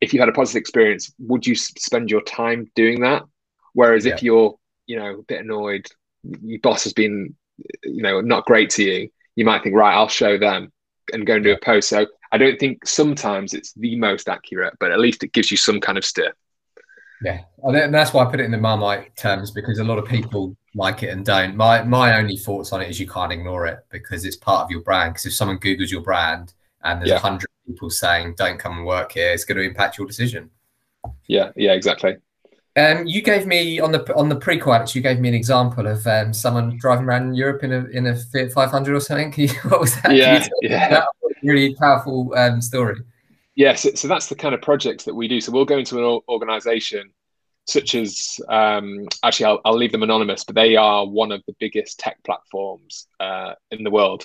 If 0.00 0.12
you 0.14 0.20
had 0.20 0.28
a 0.28 0.32
positive 0.32 0.60
experience, 0.60 1.12
would 1.18 1.46
you 1.46 1.54
spend 1.56 2.10
your 2.10 2.22
time 2.22 2.70
doing 2.74 3.00
that? 3.00 3.24
Whereas 3.72 4.04
yeah. 4.04 4.14
if 4.14 4.22
you're, 4.22 4.58
you 4.86 4.96
know, 4.96 5.18
a 5.18 5.22
bit 5.22 5.40
annoyed, 5.40 5.86
your 6.22 6.60
boss 6.60 6.84
has 6.84 6.92
been, 6.92 7.34
you 7.84 8.02
know, 8.02 8.20
not 8.20 8.46
great 8.46 8.70
to 8.70 8.84
you, 8.84 9.08
you 9.36 9.44
might 9.44 9.62
think, 9.62 9.74
right, 9.74 9.94
I'll 9.94 10.08
show 10.08 10.38
them 10.38 10.72
and 11.12 11.26
go 11.26 11.34
and 11.36 11.44
do 11.44 11.52
a 11.52 11.58
post. 11.58 11.88
So 11.88 12.06
I 12.32 12.38
don't 12.38 12.60
think 12.60 12.86
sometimes 12.86 13.54
it's 13.54 13.72
the 13.74 13.96
most 13.96 14.28
accurate, 14.28 14.74
but 14.78 14.92
at 14.92 15.00
least 15.00 15.24
it 15.24 15.32
gives 15.32 15.50
you 15.50 15.56
some 15.56 15.80
kind 15.80 15.96
of 15.96 16.04
steer. 16.04 16.34
Yeah, 17.22 17.40
and 17.62 17.94
that's 17.94 18.14
why 18.14 18.24
I 18.24 18.30
put 18.30 18.40
it 18.40 18.44
in 18.44 18.50
the 18.50 18.58
Marmite 18.58 19.16
terms 19.16 19.50
because 19.50 19.78
a 19.78 19.84
lot 19.84 19.98
of 19.98 20.06
people 20.06 20.56
like 20.74 21.02
it 21.02 21.08
and 21.08 21.24
don't. 21.24 21.56
My 21.56 21.82
my 21.82 22.18
only 22.18 22.36
thoughts 22.36 22.72
on 22.72 22.80
it 22.80 22.88
is 22.88 23.00
you 23.00 23.08
can't 23.08 23.32
ignore 23.32 23.66
it 23.66 23.80
because 23.90 24.24
it's 24.24 24.36
part 24.36 24.64
of 24.64 24.70
your 24.70 24.80
brand. 24.80 25.14
Because 25.14 25.26
if 25.26 25.34
someone 25.34 25.58
Google's 25.58 25.90
your 25.90 26.02
brand 26.02 26.54
and 26.82 27.00
there's 27.00 27.10
a 27.10 27.14
yeah. 27.14 27.20
hundred 27.20 27.48
people 27.66 27.90
saying 27.90 28.34
don't 28.36 28.58
come 28.58 28.78
and 28.78 28.86
work 28.86 29.12
here, 29.12 29.32
it's 29.32 29.44
going 29.44 29.58
to 29.58 29.64
impact 29.64 29.98
your 29.98 30.06
decision. 30.06 30.50
Yeah, 31.26 31.50
yeah, 31.56 31.72
exactly. 31.72 32.16
Um, 32.76 33.04
you 33.04 33.20
gave 33.20 33.46
me 33.46 33.80
on 33.80 33.90
the 33.90 34.14
on 34.14 34.28
the 34.28 34.36
pre-quiet. 34.36 34.94
You 34.94 35.00
gave 35.00 35.18
me 35.18 35.28
an 35.28 35.34
example 35.34 35.86
of 35.86 36.06
um, 36.06 36.32
someone 36.32 36.76
driving 36.76 37.04
around 37.04 37.34
Europe 37.34 37.64
in 37.64 37.72
a 37.72 37.84
in 37.86 38.06
a 38.06 38.16
Fiat 38.16 38.52
500 38.52 38.94
or 38.94 39.00
something. 39.00 39.34
You, 39.36 39.48
what 39.68 39.80
was 39.80 40.00
that? 40.02 40.14
Yeah, 40.14 40.46
yeah. 40.62 41.04
really 41.42 41.74
powerful 41.74 42.32
um, 42.36 42.60
story. 42.60 43.00
Yes, 43.56 43.84
yeah, 43.84 43.90
so, 43.90 43.94
so, 43.96 44.08
that's 44.08 44.28
the 44.28 44.36
kind 44.36 44.54
of 44.54 44.62
projects 44.62 45.04
that 45.04 45.14
we 45.14 45.26
do. 45.26 45.40
So 45.40 45.50
we'll 45.50 45.64
go 45.64 45.78
into 45.78 45.98
an 45.98 46.20
organization 46.28 47.10
such 47.66 47.94
as, 47.94 48.40
um, 48.48 49.06
actually, 49.22 49.46
I'll, 49.46 49.60
I'll, 49.64 49.76
leave 49.76 49.92
them 49.92 50.02
anonymous, 50.02 50.44
but 50.44 50.54
they 50.54 50.76
are 50.76 51.06
one 51.06 51.32
of 51.32 51.42
the 51.46 51.54
biggest 51.60 51.98
tech 51.98 52.16
platforms 52.24 53.06
uh, 53.20 53.54
in 53.70 53.84
the 53.84 53.90
world. 53.90 54.24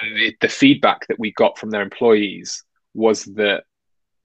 And 0.00 0.16
the, 0.16 0.36
the 0.40 0.48
feedback 0.48 1.06
that 1.08 1.18
we 1.18 1.32
got 1.32 1.58
from 1.58 1.70
their 1.70 1.82
employees 1.82 2.62
was 2.94 3.24
that 3.24 3.64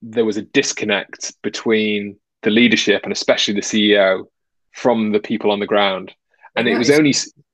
there 0.01 0.25
was 0.25 0.37
a 0.37 0.43
disconnect 0.43 1.33
between 1.41 2.17
the 2.43 2.51
leadership 2.51 3.03
and 3.03 3.11
especially 3.11 3.55
the 3.55 3.61
CEO 3.61 4.25
from 4.71 5.11
the 5.11 5.19
people 5.19 5.51
on 5.51 5.59
the 5.59 5.65
ground. 5.65 6.13
And, 6.55 6.67
and 6.67 6.75
it 6.75 6.77
was 6.77 6.89
is, 6.89 6.97
only 6.97 7.13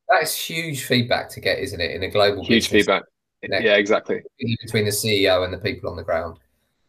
that's 0.10 0.36
huge 0.36 0.84
feedback 0.84 1.30
to 1.30 1.40
get, 1.40 1.60
isn't 1.60 1.80
it, 1.80 1.92
in 1.92 2.04
a 2.04 2.10
global 2.10 2.44
huge 2.44 2.68
feedback. 2.68 3.04
Yeah, 3.42 3.76
exactly. 3.76 4.22
Between 4.62 4.86
the 4.86 4.92
CEO 4.92 5.44
and 5.44 5.54
the 5.54 5.58
people 5.58 5.90
on 5.90 5.96
the 5.96 6.04
ground. 6.04 6.38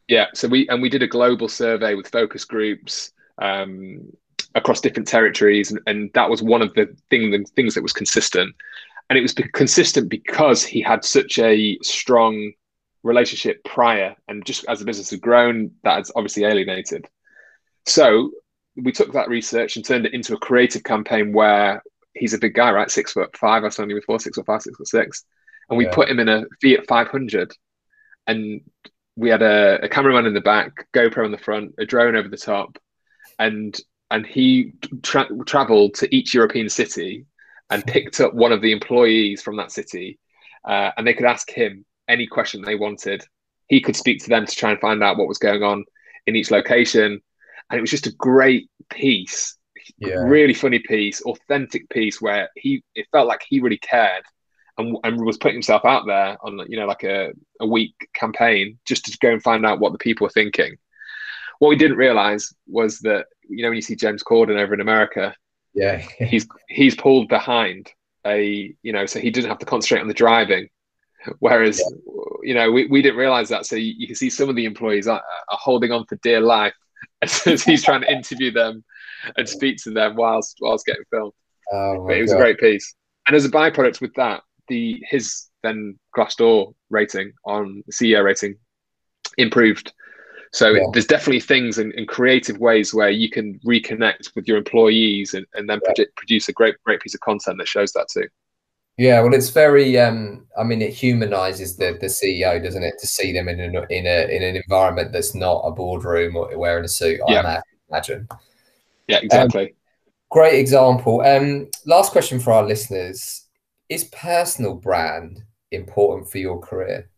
Yeah. 0.09 0.27
So 0.35 0.49
we 0.49 0.69
and 0.69 0.83
we 0.83 0.89
did 0.89 1.03
a 1.03 1.07
global 1.07 1.49
survey 1.49 1.95
with 1.95 2.09
focus 2.09 2.45
groups 2.45 3.13
um, 3.43 4.13
across 4.55 4.81
different 4.81 5.09
territories, 5.09 5.71
and, 5.71 5.81
and 5.87 6.11
that 6.15 6.31
was 6.31 6.43
one 6.43 6.63
of 6.63 6.73
the 6.75 6.95
thing 7.11 7.31
the 7.31 7.45
things 7.57 7.75
that 7.75 7.83
was 7.83 7.93
consistent. 7.93 8.55
And 9.11 9.19
it 9.19 9.23
was 9.23 9.35
consistent 9.53 10.09
because 10.09 10.65
he 10.65 10.81
had 10.81 11.05
such 11.05 11.39
a 11.39 11.77
strong 11.83 12.53
relationship 13.03 13.63
prior, 13.65 14.17
and 14.29 14.45
just 14.47 14.65
as 14.69 14.79
the 14.79 14.85
business 14.85 15.11
had 15.11 15.21
grown, 15.21 15.73
that 15.83 15.97
has 15.97 16.13
obviously 16.17 16.45
alienated. 16.45 17.09
So 17.85 18.31
we 18.77 18.93
took 18.93 19.13
that 19.13 19.29
research 19.29 19.77
and 19.77 19.85
turned 19.85 20.07
it 20.07 20.15
into 20.15 20.35
a 20.35 20.39
creative 20.39 20.85
campaign 20.85 21.33
where 21.33 21.83
he's 22.15 22.33
a 22.33 22.39
big 22.39 22.55
guy, 22.55 22.71
right? 22.71 22.91
Six 22.91 23.13
foot 23.13 23.37
five, 23.37 23.63
I 23.63 23.67
was 23.67 23.79
only 23.79 23.95
before, 23.95 24.21
six 24.21 24.37
foot 24.37 24.47
five, 24.47 24.63
six 24.63 24.77
foot 24.77 24.89
six. 24.89 25.25
And 25.69 25.79
we 25.79 25.87
yeah. 25.87 25.95
put 25.95 26.09
him 26.09 26.21
in 26.21 26.29
a 26.29 26.45
Fiat 26.61 26.87
500 26.87 27.53
and 28.27 28.61
we 29.17 29.31
had 29.31 29.43
a, 29.43 29.79
a 29.83 29.89
cameraman 29.89 30.27
in 30.27 30.35
the 30.35 30.41
back, 30.41 30.87
GoPro 30.93 31.25
in 31.25 31.33
the 31.33 31.39
front, 31.39 31.75
a 31.79 31.85
drone 31.85 32.17
over 32.17 32.29
the 32.29 32.37
top. 32.37 32.79
And 33.39 33.79
and 34.11 34.27
he 34.27 34.73
tra- 35.03 35.29
traveled 35.47 35.95
to 35.95 36.15
each 36.15 36.35
European 36.35 36.69
city 36.69 37.25
and 37.71 37.85
picked 37.87 38.21
up 38.21 38.35
one 38.35 38.53
of 38.53 38.61
the 38.61 38.73
employees 38.73 39.41
from 39.41 39.57
that 39.57 39.73
city. 39.73 40.19
Uh, 40.69 40.91
and 40.97 41.07
they 41.07 41.15
could 41.15 41.27
ask 41.27 41.51
him 41.51 41.85
any 42.09 42.27
question 42.27 42.61
they 42.61 42.75
wanted. 42.75 43.25
He 43.69 43.81
could 43.81 43.97
speak 43.97 44.23
to 44.23 44.29
them 44.29 44.45
to 44.45 44.55
try 44.55 44.71
and 44.71 44.81
find 44.81 45.03
out 45.03 45.17
what 45.17 45.29
was 45.29 45.39
going 45.39 45.63
on 45.63 45.85
in 46.27 46.37
each 46.37 46.51
location 46.51 47.21
and 47.73 47.79
it 47.79 47.81
was 47.81 47.91
just 47.91 48.07
a 48.07 48.13
great 48.13 48.69
piece 48.91 49.57
yeah. 49.99 50.15
really 50.15 50.55
funny 50.55 50.79
piece 50.79 51.23
authentic 51.23 51.89
piece 51.89 52.21
where 52.21 52.49
he 52.55 52.85
it 52.95 53.07
felt 53.11 53.27
like 53.27 53.43
he 53.49 53.61
really 53.61 53.79
cared 53.79 54.23
and, 54.79 54.97
and 55.03 55.25
was 55.25 55.39
putting 55.39 55.57
himself 55.57 55.85
out 55.85 56.07
there 56.07 56.37
on 56.43 56.61
you 56.69 56.79
know 56.79 56.87
like 56.87 57.03
a, 57.03 57.33
a 57.61 57.67
week 57.67 57.95
campaign 58.15 58.79
just 58.87 59.05
to 59.07 59.19
go 59.21 59.31
and 59.31 59.43
find 59.43 59.67
out 59.67 59.81
what 59.81 59.93
the 59.93 59.99
people 59.99 60.25
were 60.25 60.31
thinking 60.31 60.77
what 61.63 61.69
we 61.69 61.77
didn't 61.77 61.97
realize 61.97 62.53
was 62.67 62.99
that 63.01 63.27
you 63.49 63.63
know 63.63 63.69
when 63.69 63.77
you 63.77 63.83
see 63.83 63.95
james 63.95 64.23
corden 64.25 64.61
over 64.61 64.75
in 64.75 64.81
america 64.81 65.33
yeah 65.75 65.97
he's 66.19 66.47
he's 66.69 66.97
pulled 66.97 67.29
behind 67.29 67.89
a 68.27 68.75
you 68.83 68.93
know 68.93 69.07
so 69.07 69.21
he 69.21 69.31
didn't 69.31 69.49
have 69.49 69.59
to 69.59 69.67
concentrate 69.67 70.01
on 70.01 70.09
the 70.09 70.15
driving 70.15 70.69
whereas 71.39 71.79
yeah. 71.79 72.23
you 72.43 72.55
know 72.55 72.71
we, 72.71 72.87
we 72.87 73.01
didn't 73.01 73.19
realize 73.19 73.49
that 73.49 73.65
so 73.65 73.77
you, 73.77 73.95
you, 73.97 74.07
can 74.09 74.17
see 74.17 74.29
some 74.29 74.49
of 74.49 74.57
the 74.57 74.65
employees 74.65 75.07
are, 75.07 75.23
are 75.51 75.59
holding 75.59 75.93
on 75.93 76.05
for 76.07 76.17
dear 76.17 76.41
life 76.41 76.75
as 77.23 77.63
he's 77.63 77.85
trying 77.85 78.01
to 78.01 78.11
interview 78.11 78.51
them 78.51 78.85
and 79.37 79.49
speak 79.49 79.77
to 79.79 79.91
them 79.91 80.17
whilst 80.17 80.59
whilst 80.61 80.87
getting 80.87 81.05
filmed. 81.11 81.33
Oh 81.73 82.05
but 82.07 82.17
it 82.17 82.23
was 82.23 82.33
God. 82.33 82.39
a 82.39 82.43
great 82.43 82.59
piece. 82.59 82.95
And 83.27 83.37
as 83.37 83.45
a 83.45 83.51
byproduct 83.51 84.01
with 84.01 84.13
that, 84.15 84.43
the 84.69 85.03
his 85.09 85.49
then 85.63 85.99
Glassdoor 86.17 86.75
rating 86.91 87.33
on 87.45 87.83
the 87.87 87.93
CEO 87.93 88.25
rating 88.25 88.57
improved. 89.39 89.93
So 90.53 90.71
yeah. 90.71 90.85
there's 90.93 91.07
definitely 91.07 91.41
things 91.41 91.79
in, 91.79 91.93
in, 91.93 92.07
creative 92.07 92.59
ways 92.59 92.93
where 92.93 93.09
you 93.09 93.31
can 93.31 93.59
reconnect 93.61 94.35
with 94.35 94.47
your 94.47 94.59
employees 94.59 95.33
and, 95.33 95.47
and 95.55 95.69
then 95.69 95.81
yeah. 95.97 96.05
produce 96.15 96.49
a 96.49 96.53
great 96.53 96.75
great 96.85 97.01
piece 97.01 97.15
of 97.15 97.21
content 97.21 97.57
that 97.59 97.69
shows 97.69 97.93
that 97.93 98.09
too. 98.09 98.29
Yeah, 98.99 99.23
well, 99.23 99.33
it's 99.33 99.49
very. 99.49 99.99
Um, 99.99 100.47
I 100.59 100.65
mean, 100.65 100.83
it 100.83 100.93
humanizes 100.93 101.77
the 101.77 101.97
the 101.99 102.09
CEO, 102.09 102.63
doesn't 102.63 102.83
it, 102.83 102.99
to 103.01 103.07
see 103.07 103.33
them 103.33 103.49
in 103.49 103.61
an 103.61 103.75
in 103.89 104.07
a 104.07 104.29
in 104.29 104.43
an 104.43 104.57
environment 104.57 105.13
that's 105.13 105.35
not 105.35 105.63
a 105.65 105.71
boardroom 105.71 106.37
or 106.37 106.57
wearing 106.59 106.85
a 106.85 106.89
suit. 106.89 107.21
Yeah. 107.27 107.41
I 107.41 107.63
imagine. 107.89 108.29
Yeah, 109.09 109.21
exactly. 109.23 109.69
Um, 109.69 109.77
great 110.31 110.59
example. 110.59 111.23
Um, 111.23 111.69
last 111.87 112.13
question 112.13 112.39
for 112.39 112.53
our 112.53 112.65
listeners: 112.65 113.47
Is 113.89 114.05
personal 114.05 114.75
brand 114.75 115.43
important 115.71 116.31
for 116.31 116.37
your 116.37 116.61
career? 116.61 117.09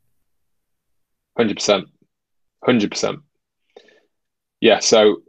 Hundred 1.37 1.57
percent. 1.57 1.89
Hundred 2.65 2.91
percent. 2.91 3.21
Yeah. 4.61 4.79
So, 4.79 5.23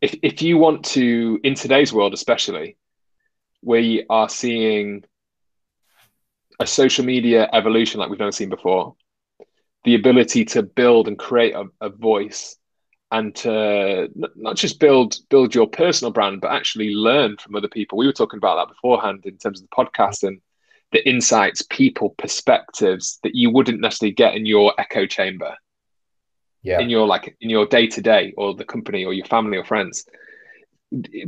if 0.00 0.14
if 0.22 0.42
you 0.42 0.58
want 0.58 0.84
to, 0.86 1.40
in 1.42 1.54
today's 1.54 1.92
world, 1.92 2.12
especially, 2.12 2.76
we 3.62 4.04
are 4.10 4.28
seeing 4.28 5.04
a 6.60 6.66
social 6.66 7.04
media 7.04 7.48
evolution 7.52 7.98
like 7.98 8.10
we've 8.10 8.18
never 8.18 8.32
seen 8.32 8.50
before. 8.50 8.94
The 9.84 9.94
ability 9.94 10.44
to 10.46 10.62
build 10.62 11.08
and 11.08 11.18
create 11.18 11.54
a, 11.54 11.64
a 11.80 11.88
voice 11.88 12.56
and 13.10 13.34
to 13.36 14.08
not 14.14 14.56
just 14.56 14.80
build 14.80 15.16
build 15.30 15.54
your 15.54 15.66
personal 15.66 16.12
brand, 16.12 16.40
but 16.40 16.52
actually 16.52 16.90
learn 16.90 17.36
from 17.38 17.54
other 17.54 17.68
people. 17.68 17.98
We 17.98 18.06
were 18.06 18.12
talking 18.12 18.38
about 18.38 18.56
that 18.56 18.74
beforehand 18.74 19.24
in 19.24 19.38
terms 19.38 19.62
of 19.62 19.68
the 19.68 19.74
podcast 19.74 20.26
and 20.26 20.40
the 20.92 21.08
insights, 21.08 21.62
people, 21.70 22.14
perspectives 22.18 23.18
that 23.22 23.34
you 23.34 23.50
wouldn't 23.50 23.80
necessarily 23.80 24.14
get 24.14 24.34
in 24.34 24.44
your 24.44 24.74
echo 24.78 25.06
chamber. 25.06 25.56
Yeah. 26.62 26.78
In 26.80 26.88
your 26.88 27.06
like 27.06 27.36
in 27.40 27.50
your 27.50 27.66
day 27.66 27.88
to 27.88 28.00
day 28.00 28.34
or 28.36 28.54
the 28.54 28.64
company 28.64 29.04
or 29.04 29.12
your 29.12 29.26
family 29.26 29.58
or 29.58 29.64
friends 29.64 30.06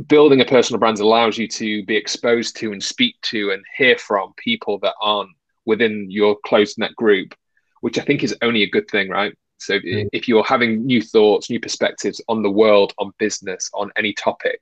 building 0.07 0.41
a 0.41 0.45
personal 0.45 0.79
brand 0.79 0.99
allows 0.99 1.37
you 1.37 1.47
to 1.47 1.83
be 1.85 1.95
exposed 1.95 2.55
to 2.57 2.71
and 2.71 2.83
speak 2.83 3.19
to 3.21 3.51
and 3.51 3.63
hear 3.77 3.97
from 3.97 4.33
people 4.37 4.77
that 4.79 4.93
aren't 5.01 5.31
within 5.65 6.09
your 6.09 6.37
close 6.45 6.77
net 6.77 6.95
group, 6.95 7.33
which 7.81 7.97
I 7.97 8.03
think 8.03 8.23
is 8.23 8.35
only 8.41 8.63
a 8.63 8.69
good 8.69 8.87
thing, 8.89 9.09
right? 9.09 9.35
So 9.57 9.79
mm. 9.79 10.07
if 10.13 10.27
you're 10.27 10.43
having 10.43 10.85
new 10.85 11.01
thoughts, 11.01 11.49
new 11.49 11.59
perspectives 11.59 12.21
on 12.27 12.43
the 12.43 12.51
world, 12.51 12.93
on 12.99 13.11
business, 13.17 13.69
on 13.73 13.91
any 13.95 14.13
topic, 14.13 14.59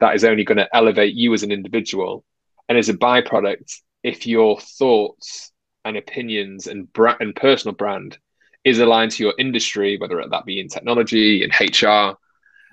that 0.00 0.14
is 0.14 0.24
only 0.24 0.44
going 0.44 0.58
to 0.58 0.76
elevate 0.76 1.14
you 1.14 1.32
as 1.32 1.42
an 1.42 1.52
individual. 1.52 2.24
And 2.68 2.76
as 2.76 2.88
a 2.88 2.94
byproduct, 2.94 3.80
if 4.02 4.26
your 4.26 4.60
thoughts 4.60 5.52
and 5.84 5.96
opinions 5.96 6.66
and 6.66 6.92
brand 6.92 7.18
and 7.20 7.34
personal 7.34 7.74
brand 7.74 8.18
is 8.64 8.78
aligned 8.78 9.12
to 9.12 9.22
your 9.22 9.34
industry, 9.38 9.96
whether 9.98 10.22
that 10.26 10.44
be 10.44 10.60
in 10.60 10.68
technology, 10.68 11.44
in 11.44 11.50
HR, 11.50 12.16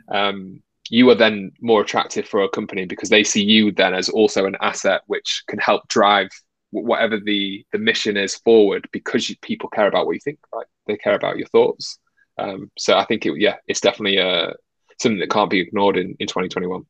um, 0.09 0.61
you 0.89 1.09
are 1.09 1.15
then 1.15 1.51
more 1.61 1.81
attractive 1.81 2.27
for 2.27 2.41
a 2.41 2.49
company 2.49 2.85
because 2.85 3.09
they 3.09 3.23
see 3.23 3.43
you 3.43 3.71
then 3.71 3.93
as 3.93 4.09
also 4.09 4.45
an 4.45 4.57
asset 4.61 5.01
which 5.07 5.43
can 5.47 5.59
help 5.59 5.87
drive 5.87 6.29
whatever 6.71 7.19
the 7.19 7.65
the 7.71 7.77
mission 7.77 8.17
is 8.17 8.35
forward 8.35 8.87
because 8.91 9.29
you, 9.29 9.35
people 9.41 9.69
care 9.69 9.87
about 9.87 10.05
what 10.05 10.13
you 10.13 10.19
think 10.19 10.39
right? 10.53 10.65
They 10.87 10.97
care 10.97 11.15
about 11.15 11.37
your 11.37 11.47
thoughts. 11.47 11.99
Um, 12.37 12.71
so 12.77 12.97
i 12.97 13.05
think 13.05 13.25
it, 13.25 13.33
yeah 13.37 13.57
it's 13.67 13.81
definitely 13.81 14.17
uh, 14.19 14.51
something 14.99 15.19
that 15.19 15.29
can't 15.29 15.49
be 15.49 15.59
ignored 15.59 15.97
in, 15.97 16.15
in 16.19 16.27
2021 16.27 16.83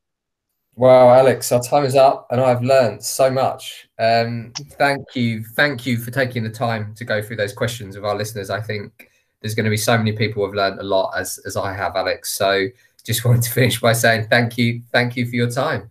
Wow, 0.74 1.10
Alex, 1.10 1.52
our 1.52 1.62
time 1.62 1.84
is 1.84 1.94
up, 1.94 2.26
and 2.30 2.40
I've 2.40 2.62
learned 2.62 3.02
so 3.02 3.30
much. 3.30 3.88
Um, 3.98 4.52
thank 4.78 5.14
you, 5.14 5.44
thank 5.44 5.84
you 5.84 5.98
for 5.98 6.10
taking 6.10 6.42
the 6.42 6.50
time 6.50 6.94
to 6.94 7.04
go 7.04 7.20
through 7.20 7.36
those 7.36 7.52
questions 7.52 7.94
with 7.94 8.06
our 8.06 8.16
listeners. 8.16 8.48
I 8.48 8.60
think 8.60 9.10
there's 9.40 9.54
going 9.54 9.64
to 9.64 9.70
be 9.70 9.76
so 9.76 9.98
many 9.98 10.12
people 10.12 10.44
who've 10.44 10.54
learned 10.54 10.80
a 10.80 10.84
lot, 10.84 11.12
as 11.16 11.38
as 11.44 11.56
I 11.56 11.74
have, 11.74 11.94
Alex. 11.94 12.32
So 12.32 12.68
just 13.04 13.24
wanted 13.26 13.42
to 13.42 13.50
finish 13.50 13.80
by 13.80 13.92
saying 13.92 14.28
thank 14.28 14.56
you, 14.56 14.82
thank 14.92 15.14
you 15.14 15.26
for 15.26 15.36
your 15.36 15.50
time. 15.50 15.90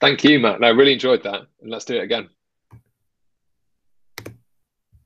Thank 0.00 0.24
you, 0.24 0.40
Matt. 0.40 0.64
I 0.64 0.70
really 0.70 0.94
enjoyed 0.94 1.22
that, 1.22 1.42
and 1.60 1.70
let's 1.70 1.84
do 1.84 1.96
it 1.96 2.02
again. 2.02 2.28